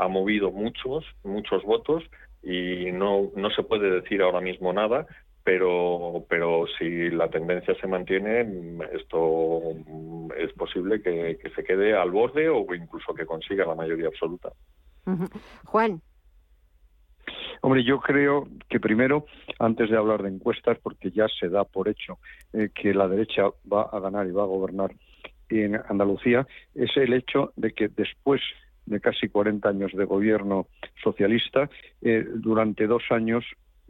[0.07, 2.03] movido muchos, muchos votos
[2.41, 5.05] y no, no se puede decir ahora mismo nada,
[5.43, 8.47] pero, pero si la tendencia se mantiene,
[8.93, 9.61] esto
[10.37, 14.49] es posible que, que se quede al borde o incluso que consiga la mayoría absoluta.
[15.65, 16.01] Juan.
[17.65, 19.25] Hombre, yo creo que primero,
[19.57, 22.19] antes de hablar de encuestas, porque ya se da por hecho
[22.53, 24.91] eh, que la derecha va a ganar y va a gobernar
[25.49, 26.45] en Andalucía,
[26.75, 28.39] es el hecho de que después
[28.85, 30.67] de casi 40 años de gobierno
[31.01, 31.67] socialista,
[32.03, 33.43] eh, durante dos años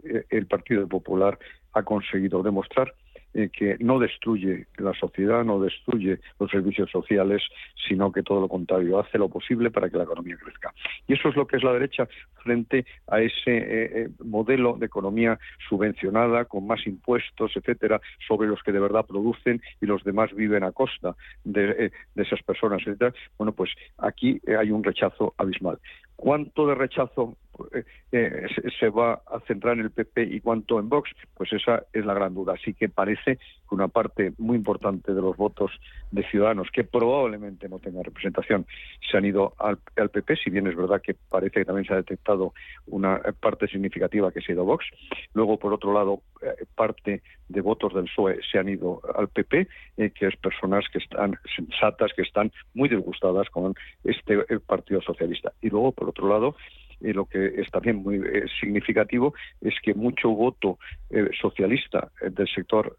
[0.06, 1.38] eh, el Partido Popular
[1.74, 2.94] ha conseguido demostrar
[3.38, 7.44] eh, que no destruye la sociedad, no destruye los servicios sociales,
[7.86, 10.74] sino que todo lo contrario, hace lo posible para que la economía crezca.
[11.06, 12.08] Y eso es lo que es la derecha
[12.44, 18.72] frente a ese eh, modelo de economía subvencionada, con más impuestos, etcétera, sobre los que
[18.72, 21.14] de verdad producen y los demás viven a costa
[21.44, 23.14] de, de esas personas, etcétera.
[23.38, 25.78] Bueno, pues aquí hay un rechazo abismal.
[26.16, 27.36] ¿Cuánto de rechazo
[27.72, 28.48] eh, eh,
[28.80, 31.12] se va a centrar en el PP y cuánto en Vox?
[31.34, 32.54] Pues esa es la gran duda.
[32.54, 35.72] Así que parece que una parte muy importante de los votos
[36.12, 38.66] de Ciudadanos, que probablemente no tengan representación,
[39.10, 39.78] se han ido al,
[40.10, 42.54] PP, si bien es verdad que parece que también se ha detectado
[42.88, 44.86] una parte significativa que se ha ido a Vox.
[45.34, 49.68] Luego, por otro lado, eh, parte de votos del PSOE se han ido al PP,
[49.96, 55.54] que es personas que están sensatas, que están muy disgustadas con este Partido Socialista.
[55.62, 56.56] Y luego, por otro lado,
[57.02, 60.80] y lo que es también muy eh, significativo es que mucho voto
[61.10, 62.98] eh, socialista eh, del sector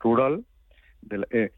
[0.00, 0.44] rural,
[1.02, 1.52] de,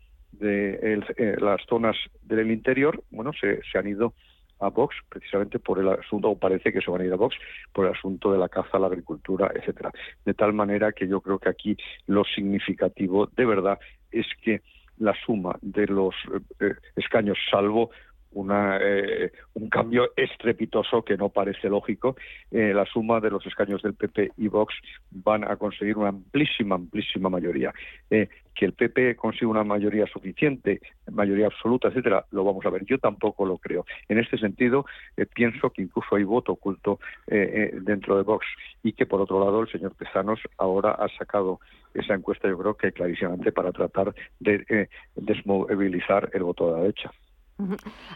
[1.39, 4.13] las zonas del interior, bueno, se, han ido
[4.59, 7.37] a Vox precisamente por el asunto, o parece que se van a ir a Vox
[7.73, 9.93] por el asunto de la caza, la agricultura, etcétera.
[10.25, 11.77] De tal manera que yo creo que aquí
[12.07, 13.79] lo significativo de verdad
[14.11, 14.63] es que
[14.99, 16.15] la suma de los
[16.97, 17.91] escaños, salvo
[18.33, 22.17] una, eh, un cambio estrepitoso que no parece lógico.
[22.51, 24.75] Eh, la suma de los escaños del PP y Vox
[25.11, 27.73] van a conseguir una amplísima, amplísima mayoría.
[28.11, 32.87] Eh, que el PP consiga una mayoría suficiente, mayoría absoluta, etcétera, lo vamos a ver.
[32.87, 33.85] Yo tampoco lo creo.
[34.09, 34.87] En este sentido,
[35.35, 38.47] pienso que incluso hay voto oculto dentro de Vox
[38.83, 41.61] y que, por otro lado, el señor Pesanos ahora ha sacado
[41.93, 47.13] esa encuesta, yo creo que clarísimamente para tratar de desmovilizar el voto de la derecha.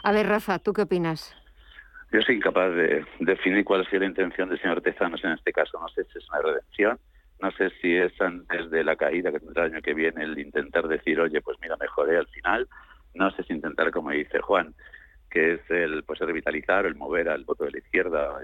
[0.03, 1.35] A ver, Rafa, ¿tú qué opinas?
[2.11, 5.79] Yo soy incapaz de definir cuál es la intención del señor Tezanos en este caso.
[5.79, 6.99] No sé si es una redención,
[7.41, 10.37] no sé si es antes de la caída que tendrá el año que viene el
[10.37, 12.67] intentar decir, oye, pues mira, mejoré al final.
[13.13, 14.75] No sé si intentar, como dice Juan,
[15.29, 18.43] que es el pues revitalizar, el mover al voto de la izquierda,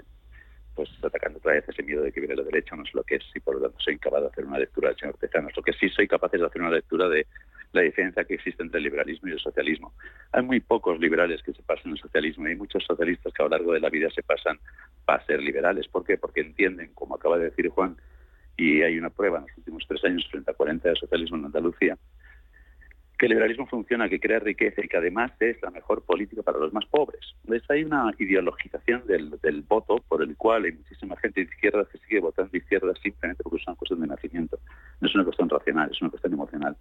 [0.74, 3.16] pues atacando otra vez ese miedo de que viene la derecha, no sé lo que
[3.16, 5.56] es, y por lo tanto soy incapaz de hacer una lectura del señor Tezanos.
[5.56, 7.26] Lo que sí soy capaz es de hacer una lectura de
[7.72, 9.92] la diferencia que existe entre el liberalismo y el socialismo.
[10.32, 13.46] Hay muy pocos liberales que se pasan al socialismo y hay muchos socialistas que a
[13.46, 14.58] lo largo de la vida se pasan
[15.04, 15.88] para ser liberales.
[15.88, 16.16] ¿Por qué?
[16.16, 17.96] Porque entienden, como acaba de decir Juan,
[18.56, 21.44] y hay una prueba en los últimos tres años frente a 40 de socialismo en
[21.44, 21.96] Andalucía,
[23.18, 26.58] que el liberalismo funciona, que crea riqueza y que además es la mejor política para
[26.58, 27.20] los más pobres.
[27.42, 31.98] Entonces hay una ideologización del, voto por el cual hay muchísima gente de izquierda que
[31.98, 34.58] sigue votando de izquierda simplemente porque es una cuestión de nacimiento.
[35.00, 36.76] No es una cuestión racional, es una cuestión emocional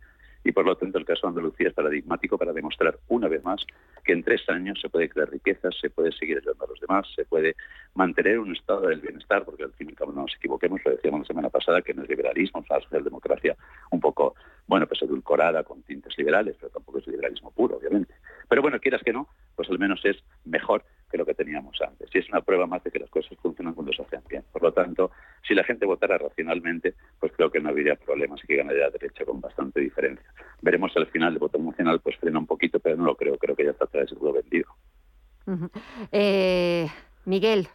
[0.47, 3.65] y por lo tanto el caso de Andalucía es paradigmático para demostrar una vez más
[4.05, 7.05] que en tres años se puede crear riqueza, se puede seguir ayudando a los demás,
[7.13, 7.57] se puede
[7.95, 10.91] mantener un estado del bienestar, porque al fin y al cabo no nos equivoquemos, lo
[10.91, 13.57] decíamos la semana pasada, que no es liberalismo, es la socialdemocracia
[13.91, 14.35] un poco,
[14.67, 18.13] bueno, pues edulcorada con tintes liberales, pero tampoco es liberalismo puro, obviamente.
[18.47, 22.10] Pero bueno, quieras que no, pues al menos es mejor que lo que teníamos antes.
[22.14, 24.43] Y es una prueba más de que las cosas funcionan cuando se hacen bien.
[24.51, 25.12] Por lo tanto,
[25.47, 28.89] si la gente votara racionalmente, pues creo que no habría problemas y que ganaría la
[28.91, 30.26] derecha con bastante diferencia.
[30.62, 33.38] Veremos al final el voto emocional, pues frena un poquito, pero no lo creo.
[33.38, 34.76] Creo que ya está atrás del vendido.
[36.12, 36.88] Eh,
[37.26, 37.70] Miguel,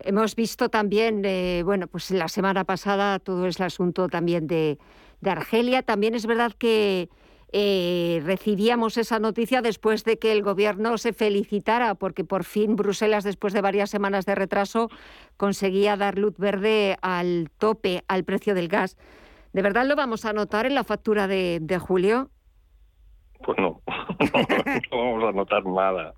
[0.00, 4.78] hemos visto también, eh, bueno, pues la semana pasada todo es el asunto también de,
[5.20, 5.82] de Argelia.
[5.82, 7.10] También es verdad que
[7.52, 13.24] eh, recibíamos esa noticia después de que el Gobierno se felicitara porque por fin Bruselas,
[13.24, 14.88] después de varias semanas de retraso,
[15.36, 18.96] conseguía dar luz verde al tope, al precio del gas.
[19.52, 22.30] ¿De verdad lo vamos a notar en la factura de, julio?
[23.44, 23.80] Pues no,
[24.90, 26.14] no, vamos a notar nada.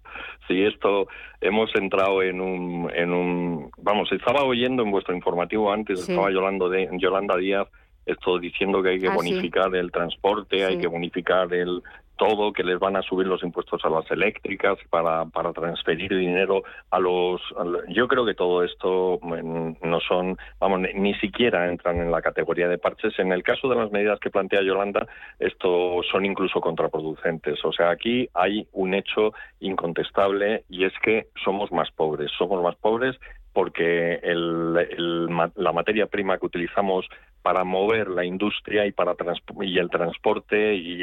[0.47, 1.09] Si esto
[1.41, 6.69] hemos entrado en un, en un, vamos, estaba oyendo en vuestro informativo antes, estaba Yolanda,
[6.69, 7.69] de, Yolanda Díaz
[8.09, 11.83] esto diciendo que hay que ah, bonificar el transporte, hay que bonificar el
[12.19, 16.65] todo, que les van a subir los impuestos a las eléctricas para, para transferir dinero
[16.91, 17.41] a los...
[17.89, 22.69] yo creo que todo esto mm, no son, vamos, ni, siquiera entran en la categoría
[22.69, 23.19] de parches.
[23.19, 25.07] En el caso de las medidas que plantea Yolanda,
[25.39, 27.65] esto son incluso contraproducentes.
[27.65, 32.31] O sea, aquí hay un hecho incontestable y es que somos más pobres.
[32.37, 33.17] Somos más pobres
[33.59, 37.09] porque la materia prima que utilizamos
[37.43, 39.17] para mover la industria y para
[39.63, 41.03] y el transporte y,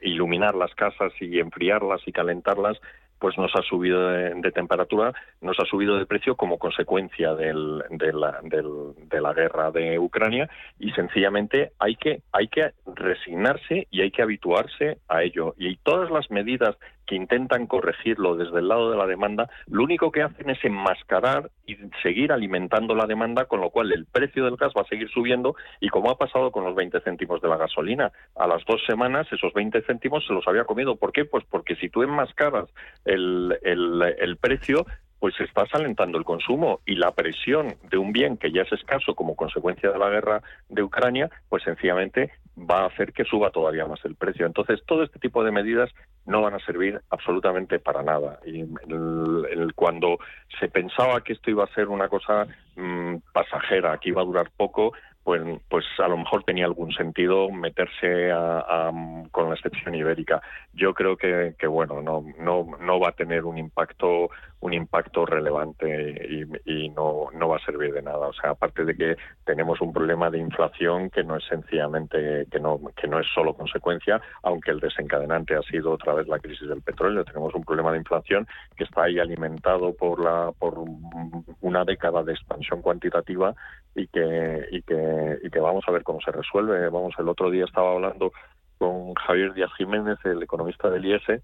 [0.00, 2.80] iluminar las casas y enfriarlas y calentarlas
[3.18, 5.12] pues nos ha subido de, temperatura,
[5.42, 10.48] nos ha subido de precio como consecuencia de, la, de la guerra de Ucrania
[10.78, 15.54] y sencillamente hay que, hay que resignarse y hay que habituarse a ello.
[15.58, 16.74] Y todas las medidas
[17.06, 21.50] que intentan corregirlo desde el lado de la demanda, lo único que hacen es enmascarar
[21.66, 25.08] y seguir alimentando la demanda, con lo cual el precio del gas va a seguir
[25.10, 28.82] subiendo y como ha pasado con los 20 céntimos de la gasolina, a las dos
[28.86, 30.96] semanas esos 20 céntimos se los había comido.
[30.96, 31.24] ¿Por qué?
[31.24, 32.68] Pues porque si tú enmascaras
[33.04, 34.86] el, el, precio,
[35.18, 39.14] pues estás alentando el consumo y la presión de un bien que ya es escaso
[39.14, 43.86] como consecuencia de la guerra de Ucrania, pues sencillamente va a hacer que suba todavía
[43.86, 44.46] más el precio.
[44.46, 45.90] Entonces, todo este tipo de medidas
[46.24, 48.40] no van a servir absolutamente para nada.
[48.44, 48.64] Y
[49.74, 50.18] cuando
[50.58, 52.46] se pensaba que esto iba a ser una cosa
[52.76, 54.92] mm, pasajera, que iba a durar poco,
[55.26, 58.30] pues, pues a lo mejor tenía algún sentido meterse
[59.32, 60.40] con la excepción ibérica.
[60.72, 64.30] Yo creo que, bueno, no, no, no va a tener un impacto
[64.66, 66.28] un impacto relevante
[66.64, 68.26] y, no, no va a servir de nada.
[68.26, 72.58] O sea, aparte de que tenemos un problema de inflación que no es sencillamente, que
[72.58, 76.68] no, que no es solo consecuencia, aunque el desencadenante ha sido otra vez la crisis
[76.68, 77.24] del petróleo.
[77.24, 78.46] Tenemos un problema de inflación
[78.76, 80.84] que está ahí alimentado por la, por
[81.60, 83.54] una década de expansión cuantitativa
[83.94, 86.88] y que, y que, y que vamos a ver cómo se resuelve.
[86.88, 88.32] Vamos, el otro día estaba hablando
[88.78, 91.40] con Javier Díaz Jiménez, el economista del IES,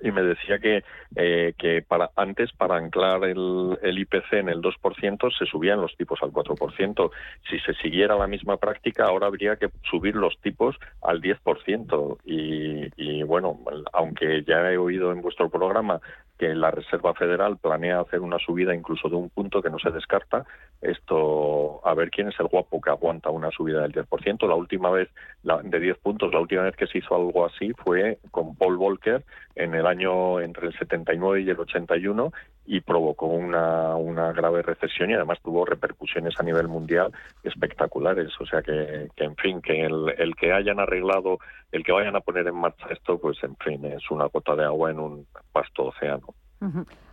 [0.00, 0.84] y me decía que,
[1.16, 5.96] eh, que para antes para anclar el, el, IPC en el 2% se subían los
[5.96, 7.10] tipos al 4%.
[7.48, 12.18] Si se siguiera la misma práctica, ahora habría que subir los tipos al 10%.
[12.24, 13.60] Y, y bueno,
[13.92, 16.00] aunque ya he oído en vuestro programa
[16.44, 19.90] que la Reserva Federal planea hacer una subida incluso de un punto que no se
[19.90, 20.44] descarta.
[20.82, 24.46] Esto, a ver quién es el guapo que aguanta una subida del 10%.
[24.46, 25.08] La última vez,
[25.42, 28.76] la, de 10 puntos, la última vez que se hizo algo así fue con Paul
[28.76, 29.24] Volcker
[29.54, 32.30] en el año entre el 79 y el 81
[32.66, 37.12] y provocó una, una grave recesión y además tuvo repercusiones a nivel mundial
[37.42, 38.30] espectaculares.
[38.40, 41.38] O sea que, que en fin, que el, que hayan arreglado,
[41.72, 44.64] el que vayan a poner en marcha esto, pues en fin, es una gota de
[44.64, 46.34] agua en un vasto océano.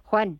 [0.05, 0.39] Juan.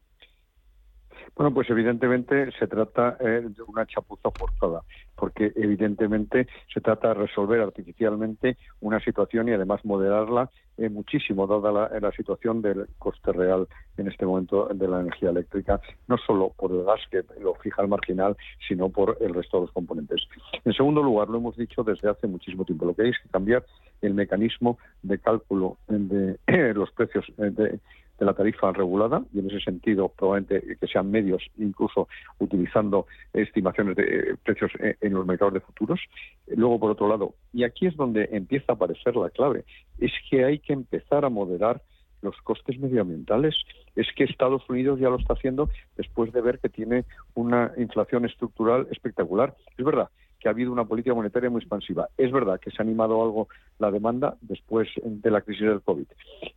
[1.35, 4.81] Bueno, pues evidentemente se trata eh, de una chapuza forzada,
[5.15, 11.89] porque evidentemente se trata de resolver artificialmente una situación y además moderarla eh, muchísimo, dada
[11.99, 13.67] la, situación del coste real
[13.97, 17.81] en este momento de la energía eléctrica, no solo por el gas que lo fija
[17.81, 18.35] el marginal,
[18.67, 20.21] sino por el resto de los componentes.
[20.65, 23.29] En segundo lugar, lo hemos dicho desde hace muchísimo tiempo, lo que hay es que
[23.29, 23.63] cambiar
[24.01, 26.37] el mecanismo de cálculo de
[26.73, 27.79] los precios eh, de
[28.21, 32.07] de la tarifa regulada y en ese sentido probablemente que sean medios incluso
[32.37, 35.99] utilizando estimaciones de eh, precios eh, en los mercados de futuros.
[36.45, 39.65] Luego, por otro lado, y aquí es donde empieza a aparecer la clave,
[39.97, 41.81] es que hay que empezar a moderar
[42.21, 43.55] los costes medioambientales.
[43.95, 48.25] Es que Estados Unidos ya lo está haciendo después de ver que tiene una inflación
[48.25, 49.55] estructural espectacular.
[49.79, 50.09] Es verdad,
[50.41, 52.09] que ha habido una política monetaria muy expansiva.
[52.17, 56.05] Es verdad que se ha animado algo la demanda después de la crisis del COVID.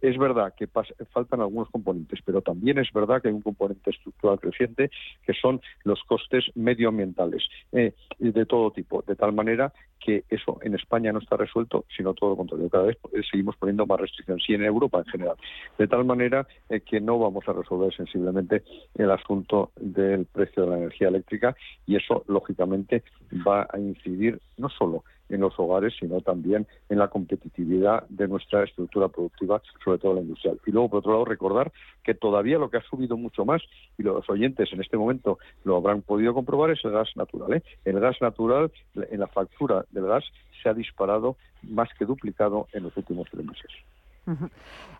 [0.01, 4.41] Es verdad que faltan algunos componentes, pero también es verdad que hay un componente estructural
[4.41, 4.91] creciente
[5.26, 10.74] que son los costes medioambientales eh, de todo tipo, de tal manera que eso en
[10.74, 12.68] España no está resuelto, sino todo lo contrario.
[12.68, 12.99] Cada vez
[13.30, 15.37] seguimos poniendo más restricciones, y en Europa en general.
[15.78, 18.62] De tal manera eh, que no vamos a resolver sensiblemente
[18.95, 21.57] el asunto del precio de la energía eléctrica
[21.87, 23.03] y eso, lógicamente,
[23.47, 28.64] va a incidir no solo en los hogares, sino también en la competitividad de nuestra
[28.64, 30.60] estructura productiva, sobre todo la industrial.
[30.66, 31.72] Y luego, por otro lado, recordar
[32.02, 33.62] que todavía lo que ha subido mucho más,
[33.98, 37.54] y los oyentes en este momento lo habrán podido comprobar, es el gas natural.
[37.54, 37.62] ¿eh?
[37.84, 40.24] El gas natural, en la factura del gas,
[40.62, 44.50] se ha disparado más que duplicado en los últimos tres meses.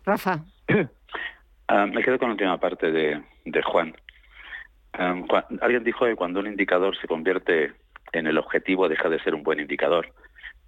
[0.05, 0.43] Rafa.
[1.67, 3.23] Ah, me quedo con la última parte de,
[3.63, 3.95] Juan.
[4.93, 5.43] Ah, Juan.
[5.61, 7.73] Alguien dijo que cuando un indicador se convierte
[8.17, 10.07] en el objetivo deja de ser un buen indicador.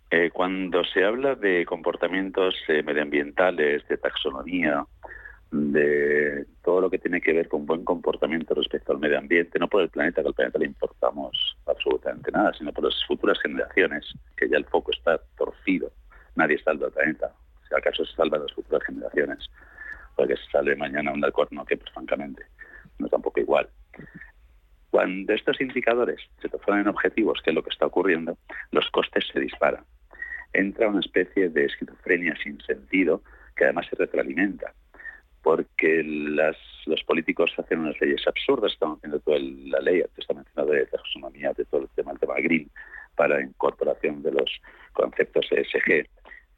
[0.10, 4.86] Eh, cuando se habla de comportamientos eh, medioambientales, de taxonomía,
[5.52, 9.68] de todo lo que tiene que ver con buen comportamiento respecto al medio ambiente, no
[9.68, 14.06] por el planeta, que al planeta le importamos absolutamente nada, sino por las futuras generaciones,
[14.36, 15.92] que ya el foco está torcido.
[16.36, 17.32] Nadie salva al planeta.
[17.68, 19.50] Si acaso se salvan las futuras generaciones,
[20.16, 22.44] porque se sale mañana un alcorno que, pues francamente,
[23.00, 23.70] no es tampoco igual.
[24.90, 28.38] Cuando estos indicadores se transforman en objetivos, que es lo que está ocurriendo,
[28.72, 29.84] los costes se disparan.
[30.54, 33.22] Entra una especie de esquizofrenia sin sentido
[33.56, 34.74] que además se retroalimenta,
[35.44, 40.86] porque los políticos hacen unas leyes absurdas, están haciendo toda la ley, está mencionando de
[40.86, 42.70] taxonomía, de todo el tema, el tema green,
[43.16, 44.50] para incorporación de los
[44.94, 46.08] conceptos ESG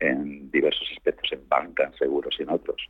[0.01, 2.89] en diversos aspectos, en banca, en seguros y en otros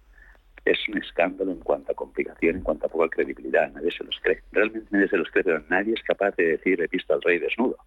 [0.66, 3.72] es un escándalo en cuanto a complicación, en cuanto a poca credibilidad.
[3.72, 4.41] Nadie se los cree.
[4.51, 7.39] Realmente nadie se los cree, pero nadie es capaz de decir he visto al rey
[7.39, 7.78] desnudo.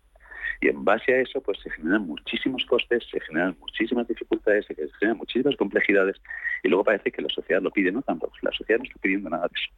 [0.61, 4.75] Y en base a eso, pues se generan muchísimos costes, se generan muchísimas dificultades, se
[4.75, 6.17] generan muchísimas complejidades
[6.63, 8.35] y luego parece que la sociedad lo pide, no tampoco.
[8.43, 9.73] La sociedad no está pidiendo nada de eso.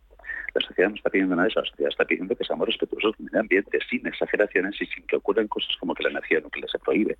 [0.54, 3.16] La sociedad no está pidiendo nada de eso, la sociedad está pidiendo que seamos respetuosos
[3.16, 6.70] del medio ambiente, sin exageraciones y sin que ocurran cosas como que la energía nuclear
[6.70, 7.16] se prohíbe,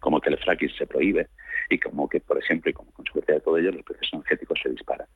[0.00, 1.28] como que el fracking se prohíbe
[1.70, 4.70] y como que, por ejemplo, y como consecuencia de todo ello, los precios energéticos se
[4.70, 5.06] disparan.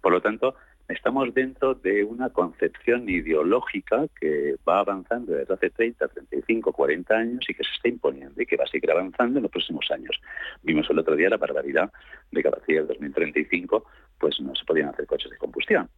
[0.00, 0.56] Por lo tanto,
[0.88, 7.44] estamos dentro de una concepción ideológica que va avanzando desde hace 30, 35, 40 años
[7.48, 10.20] y que se está imponiendo y que va a seguir avanzando en los próximos años.
[10.62, 11.92] Vimos el otro día la barbaridad
[12.30, 13.84] de que a partir del 2035
[14.18, 15.88] pues no se podían hacer coches de combustión.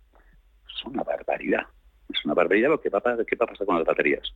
[0.67, 1.67] Es una barbaridad.
[2.13, 4.33] Es una barbaridad lo que va a, qué va a pasar con las baterías.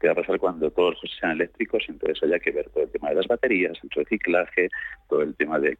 [0.00, 1.84] ¿Qué va a pasar cuando todos los coches sean eléctricos?
[1.88, 4.70] Entonces haya que ver todo el tema de las baterías, el reciclaje,
[5.08, 5.76] todo el tema de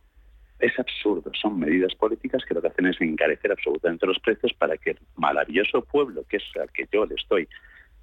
[0.61, 4.77] es absurdo, son medidas políticas que lo que hacen es encarecer absolutamente los precios para
[4.77, 7.49] que el maravilloso pueblo, que es al que yo le estoy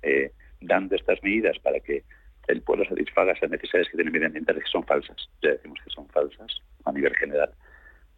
[0.02, 2.04] eh, dando estas medidas para que
[2.48, 6.08] el pueblo satisfaga esas necesidades que tiene medioambientales que son falsas, ya decimos que son
[6.10, 7.52] falsas a nivel general,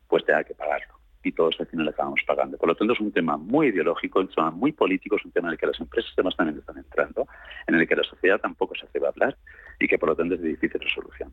[0.08, 0.99] pues tenga que pagarlo.
[1.24, 2.58] Y todos al final acabamos pagando.
[2.58, 5.50] Por lo tanto, es un tema muy ideológico, un tema muy político, es un tema
[5.50, 7.28] en el que las empresas además también están entrando,
[7.68, 9.36] en el que la sociedad tampoco se hace hablar
[9.80, 11.32] y que por lo tanto es de difícil resolución.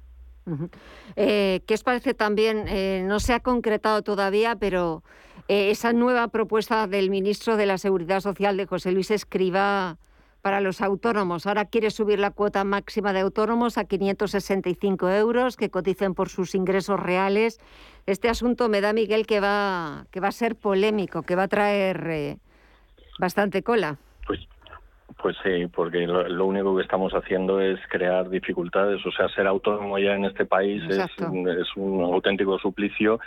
[1.16, 2.66] Eh, ¿Qué os parece también?
[2.68, 5.02] Eh, no se ha concretado todavía, pero
[5.48, 9.98] eh, esa nueva propuesta del ministro de la Seguridad Social de José Luis Escriba
[10.46, 11.44] para los autónomos.
[11.48, 16.54] Ahora quiere subir la cuota máxima de autónomos a 565 euros, que coticen por sus
[16.54, 17.58] ingresos reales.
[18.06, 21.48] Este asunto me da, Miguel, que va, que va a ser polémico, que va a
[21.48, 22.38] traer
[23.18, 23.96] bastante cola.
[24.24, 24.46] Pues
[25.20, 29.04] pues sí, porque lo, único que estamos haciendo es crear dificultades.
[29.04, 31.10] O sea, ser autónomo ya en este país es,
[31.74, 33.18] un auténtico suplicio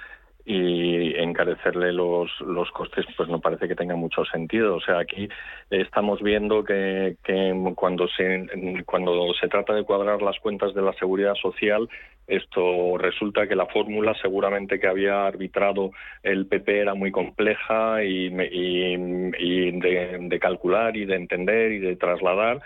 [0.51, 4.77] y encarecerle los, los costes pues no parece que tenga mucho sentido.
[4.77, 5.29] O sea, aquí
[5.69, 8.47] estamos viendo que, que cuando, se,
[8.83, 11.87] cuando se trata de cuadrar las cuentas de la seguridad social,
[12.25, 15.91] esto resulta que la fórmula seguramente que había arbitrado
[16.23, 19.29] el PP era muy compleja y, de,
[20.41, 22.59] calcular y de entender y de trasladar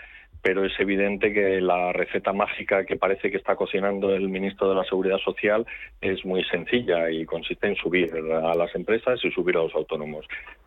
[0.44, 4.74] pero es evidente que la receta mágica que parece que está cocinando el ministro de
[4.74, 5.66] la Seguridad Social
[6.02, 10.26] es muy sencilla y consiste en subir a las empresas y subir a los autónomos.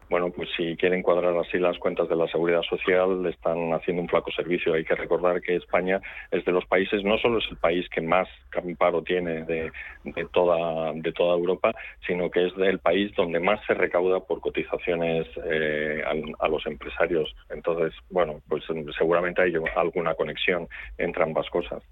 [0.10, 4.02] Bueno, pues si quieren cuadrar así las cuentas de la seguridad social, le están haciendo
[4.02, 4.74] un flaco servicio.
[4.74, 6.02] Hay que recordar que España
[6.32, 8.28] es de los países, no solo es el país que más
[8.78, 9.72] paro tiene de,
[10.32, 11.74] toda, de toda Europa,
[12.06, 16.02] sino que es el país donde más se recauda por cotizaciones eh,
[16.40, 17.34] a, los empresarios.
[17.50, 18.64] Entonces, bueno, pues
[18.98, 21.84] seguramente hay alguna conexión entre ambas cosas.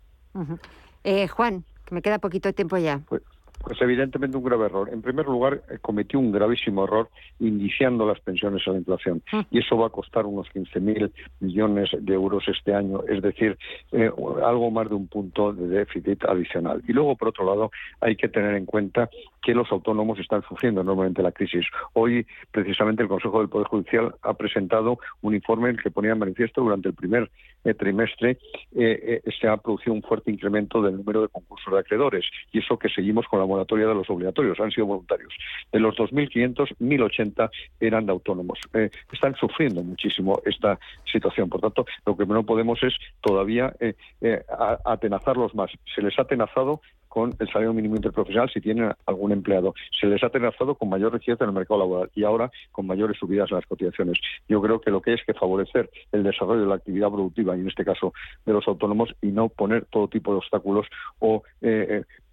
[1.03, 3.01] Eh, Juan, que me queda poquito de tiempo ya.
[3.07, 3.21] Pues,
[3.65, 4.89] pues evidentemente un grave error.
[4.91, 7.09] En primer lugar, eh, cometió un gravísimo error
[7.39, 9.23] indiciando las pensiones a la inflación.
[9.31, 9.39] Mm.
[9.49, 13.57] Y eso va a costar unos 15.000 millones de euros este año, es decir,
[13.91, 14.11] eh,
[14.45, 16.83] algo más de un punto de déficit adicional.
[16.87, 19.09] Y luego, por otro lado, hay que tener en cuenta
[19.45, 21.65] que los autónomos están sufriendo enormemente la crisis.
[21.93, 26.13] Hoy, precisamente, el Consejo del Poder Judicial ha presentado un informe en el que ponía
[26.13, 27.29] en manifiesto durante el primer
[27.63, 28.39] eh, trimestre
[28.71, 32.25] se ha producido un fuerte incremento del número de concursos de acreedores.
[32.51, 35.33] Y eso que seguimos con la moratoria de los obligatorios, han sido voluntarios.
[35.71, 38.59] De los 2.500, 1.080 eran de autónomos.
[38.73, 40.79] Eh, están sufriendo muchísimo esta
[41.11, 41.49] situación.
[41.49, 44.43] Por tanto, lo que no podemos es todavía eh, eh,
[44.85, 45.71] atenazarlos más.
[45.93, 46.81] Se les ha atenazado
[47.15, 49.73] con el salario mínimo interprofesional si tienen algún empleado.
[49.97, 53.17] Se les ha atenazado con mayor rigidez en el mercado laboral y ahora con mayores
[53.17, 54.19] subidas en las cotizaciones.
[54.49, 57.61] Yo creo que lo que es que favorecer el desarrollo de la actividad productiva y
[57.61, 58.13] en este caso
[58.45, 60.87] de los autónomos y no poner todo tipo de obstáculos
[61.19, 61.43] o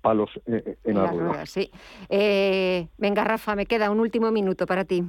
[0.01, 1.47] palos eh, eh, en, la rueda.
[1.47, 1.71] Sí.
[2.09, 5.05] Eh, venga, Rafa, me queda un último minuto para ti.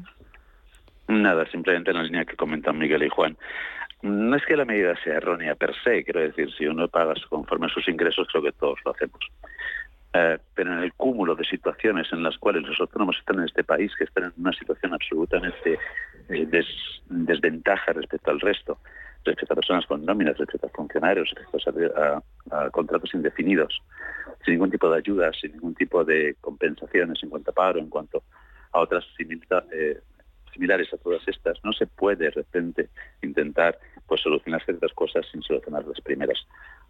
[1.08, 3.36] Nada, simplemente en la línea que comentan Miguel y Juan.
[4.04, 7.68] No es que la medida sea errónea per se, quiero decir, si uno paga conforme
[7.68, 9.20] a sus ingresos, creo que todos lo hacemos.
[10.54, 13.96] pero en el cúmulo de situaciones en las cuales los autónomos están en este país,
[13.98, 15.80] que están en una situación absolutamente
[16.28, 16.68] des,
[17.08, 18.78] desventaja respecto al resto,
[19.24, 21.94] respecto a personas con nóminas, respecto a funcionarios, respecto
[22.52, 23.82] a, contratos indefinidos,
[24.44, 27.90] sin ningún tipo de ayuda, sin ningún tipo de compensaciones en cuanto a paro, en
[27.90, 28.22] cuanto
[28.74, 30.02] a otras eh,
[30.54, 32.90] similares a todas estas, no se puede de repente
[33.22, 33.78] intentar
[34.08, 36.38] pues solucionar ciertas cosas sin solucionar las primeras.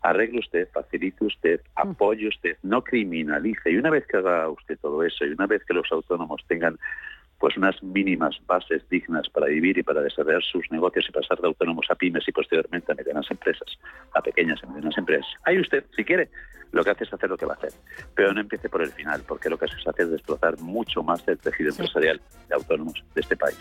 [0.02, 1.90] Arregle usted, facilite usted, mm.
[1.90, 3.72] apoye usted, no criminalice.
[3.72, 6.78] Y una vez que haga usted todo eso y una vez que los autónomos tengan
[7.44, 11.48] pues unas mínimas bases dignas para vivir y para desarrollar sus negocios y pasar de
[11.48, 13.68] autónomos a pymes y posteriormente a medianas empresas,
[14.14, 15.28] a pequeñas y medianas empresas.
[15.44, 16.30] Ahí usted, si quiere,
[16.72, 17.74] lo que hace es hacer lo que va a hacer.
[18.16, 21.38] Pero no empiece por el final, porque lo que hace es destrozar mucho más el
[21.38, 23.60] tejido empresarial de autónomos de este país.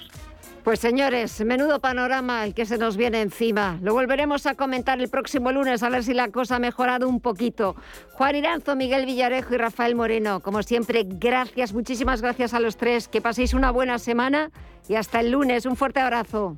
[0.64, 3.78] Pues señores, menudo panorama el que se nos viene encima.
[3.82, 7.20] Lo volveremos a comentar el próximo lunes a ver si la cosa ha mejorado un
[7.20, 7.74] poquito.
[8.12, 13.08] Juan Iranzo, Miguel Villarejo y Rafael Moreno, como siempre, gracias, muchísimas gracias a los tres.
[13.08, 14.52] Que paséis una buena semana
[14.88, 15.66] y hasta el lunes.
[15.66, 16.54] Un fuerte abrazo.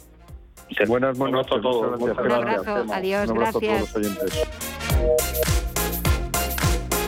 [0.87, 2.01] Buenas noches a todos.
[2.01, 3.95] Un abrazo, adiós, gracias.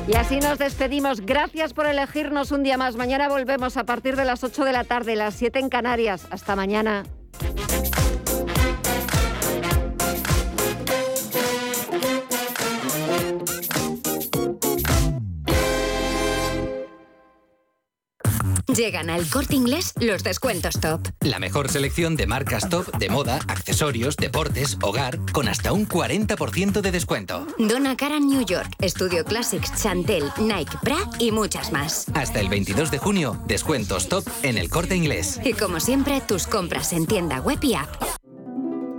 [0.08, 1.20] Y así nos despedimos.
[1.20, 2.96] Gracias por elegirnos un día más.
[2.96, 6.26] Mañana volvemos a partir de las 8 de la tarde, las 7 en Canarias.
[6.30, 7.04] Hasta mañana.
[18.76, 21.00] Llegan al corte inglés los descuentos top.
[21.20, 26.82] La mejor selección de marcas top de moda, accesorios, deportes, hogar, con hasta un 40%
[26.82, 27.46] de descuento.
[27.58, 32.04] Donna Karan New York, Studio Classics, Chantel, Nike, Bra y muchas más.
[32.12, 35.40] Hasta el 22 de junio, descuentos top en el corte inglés.
[35.42, 37.88] Y como siempre, tus compras en tienda web y app.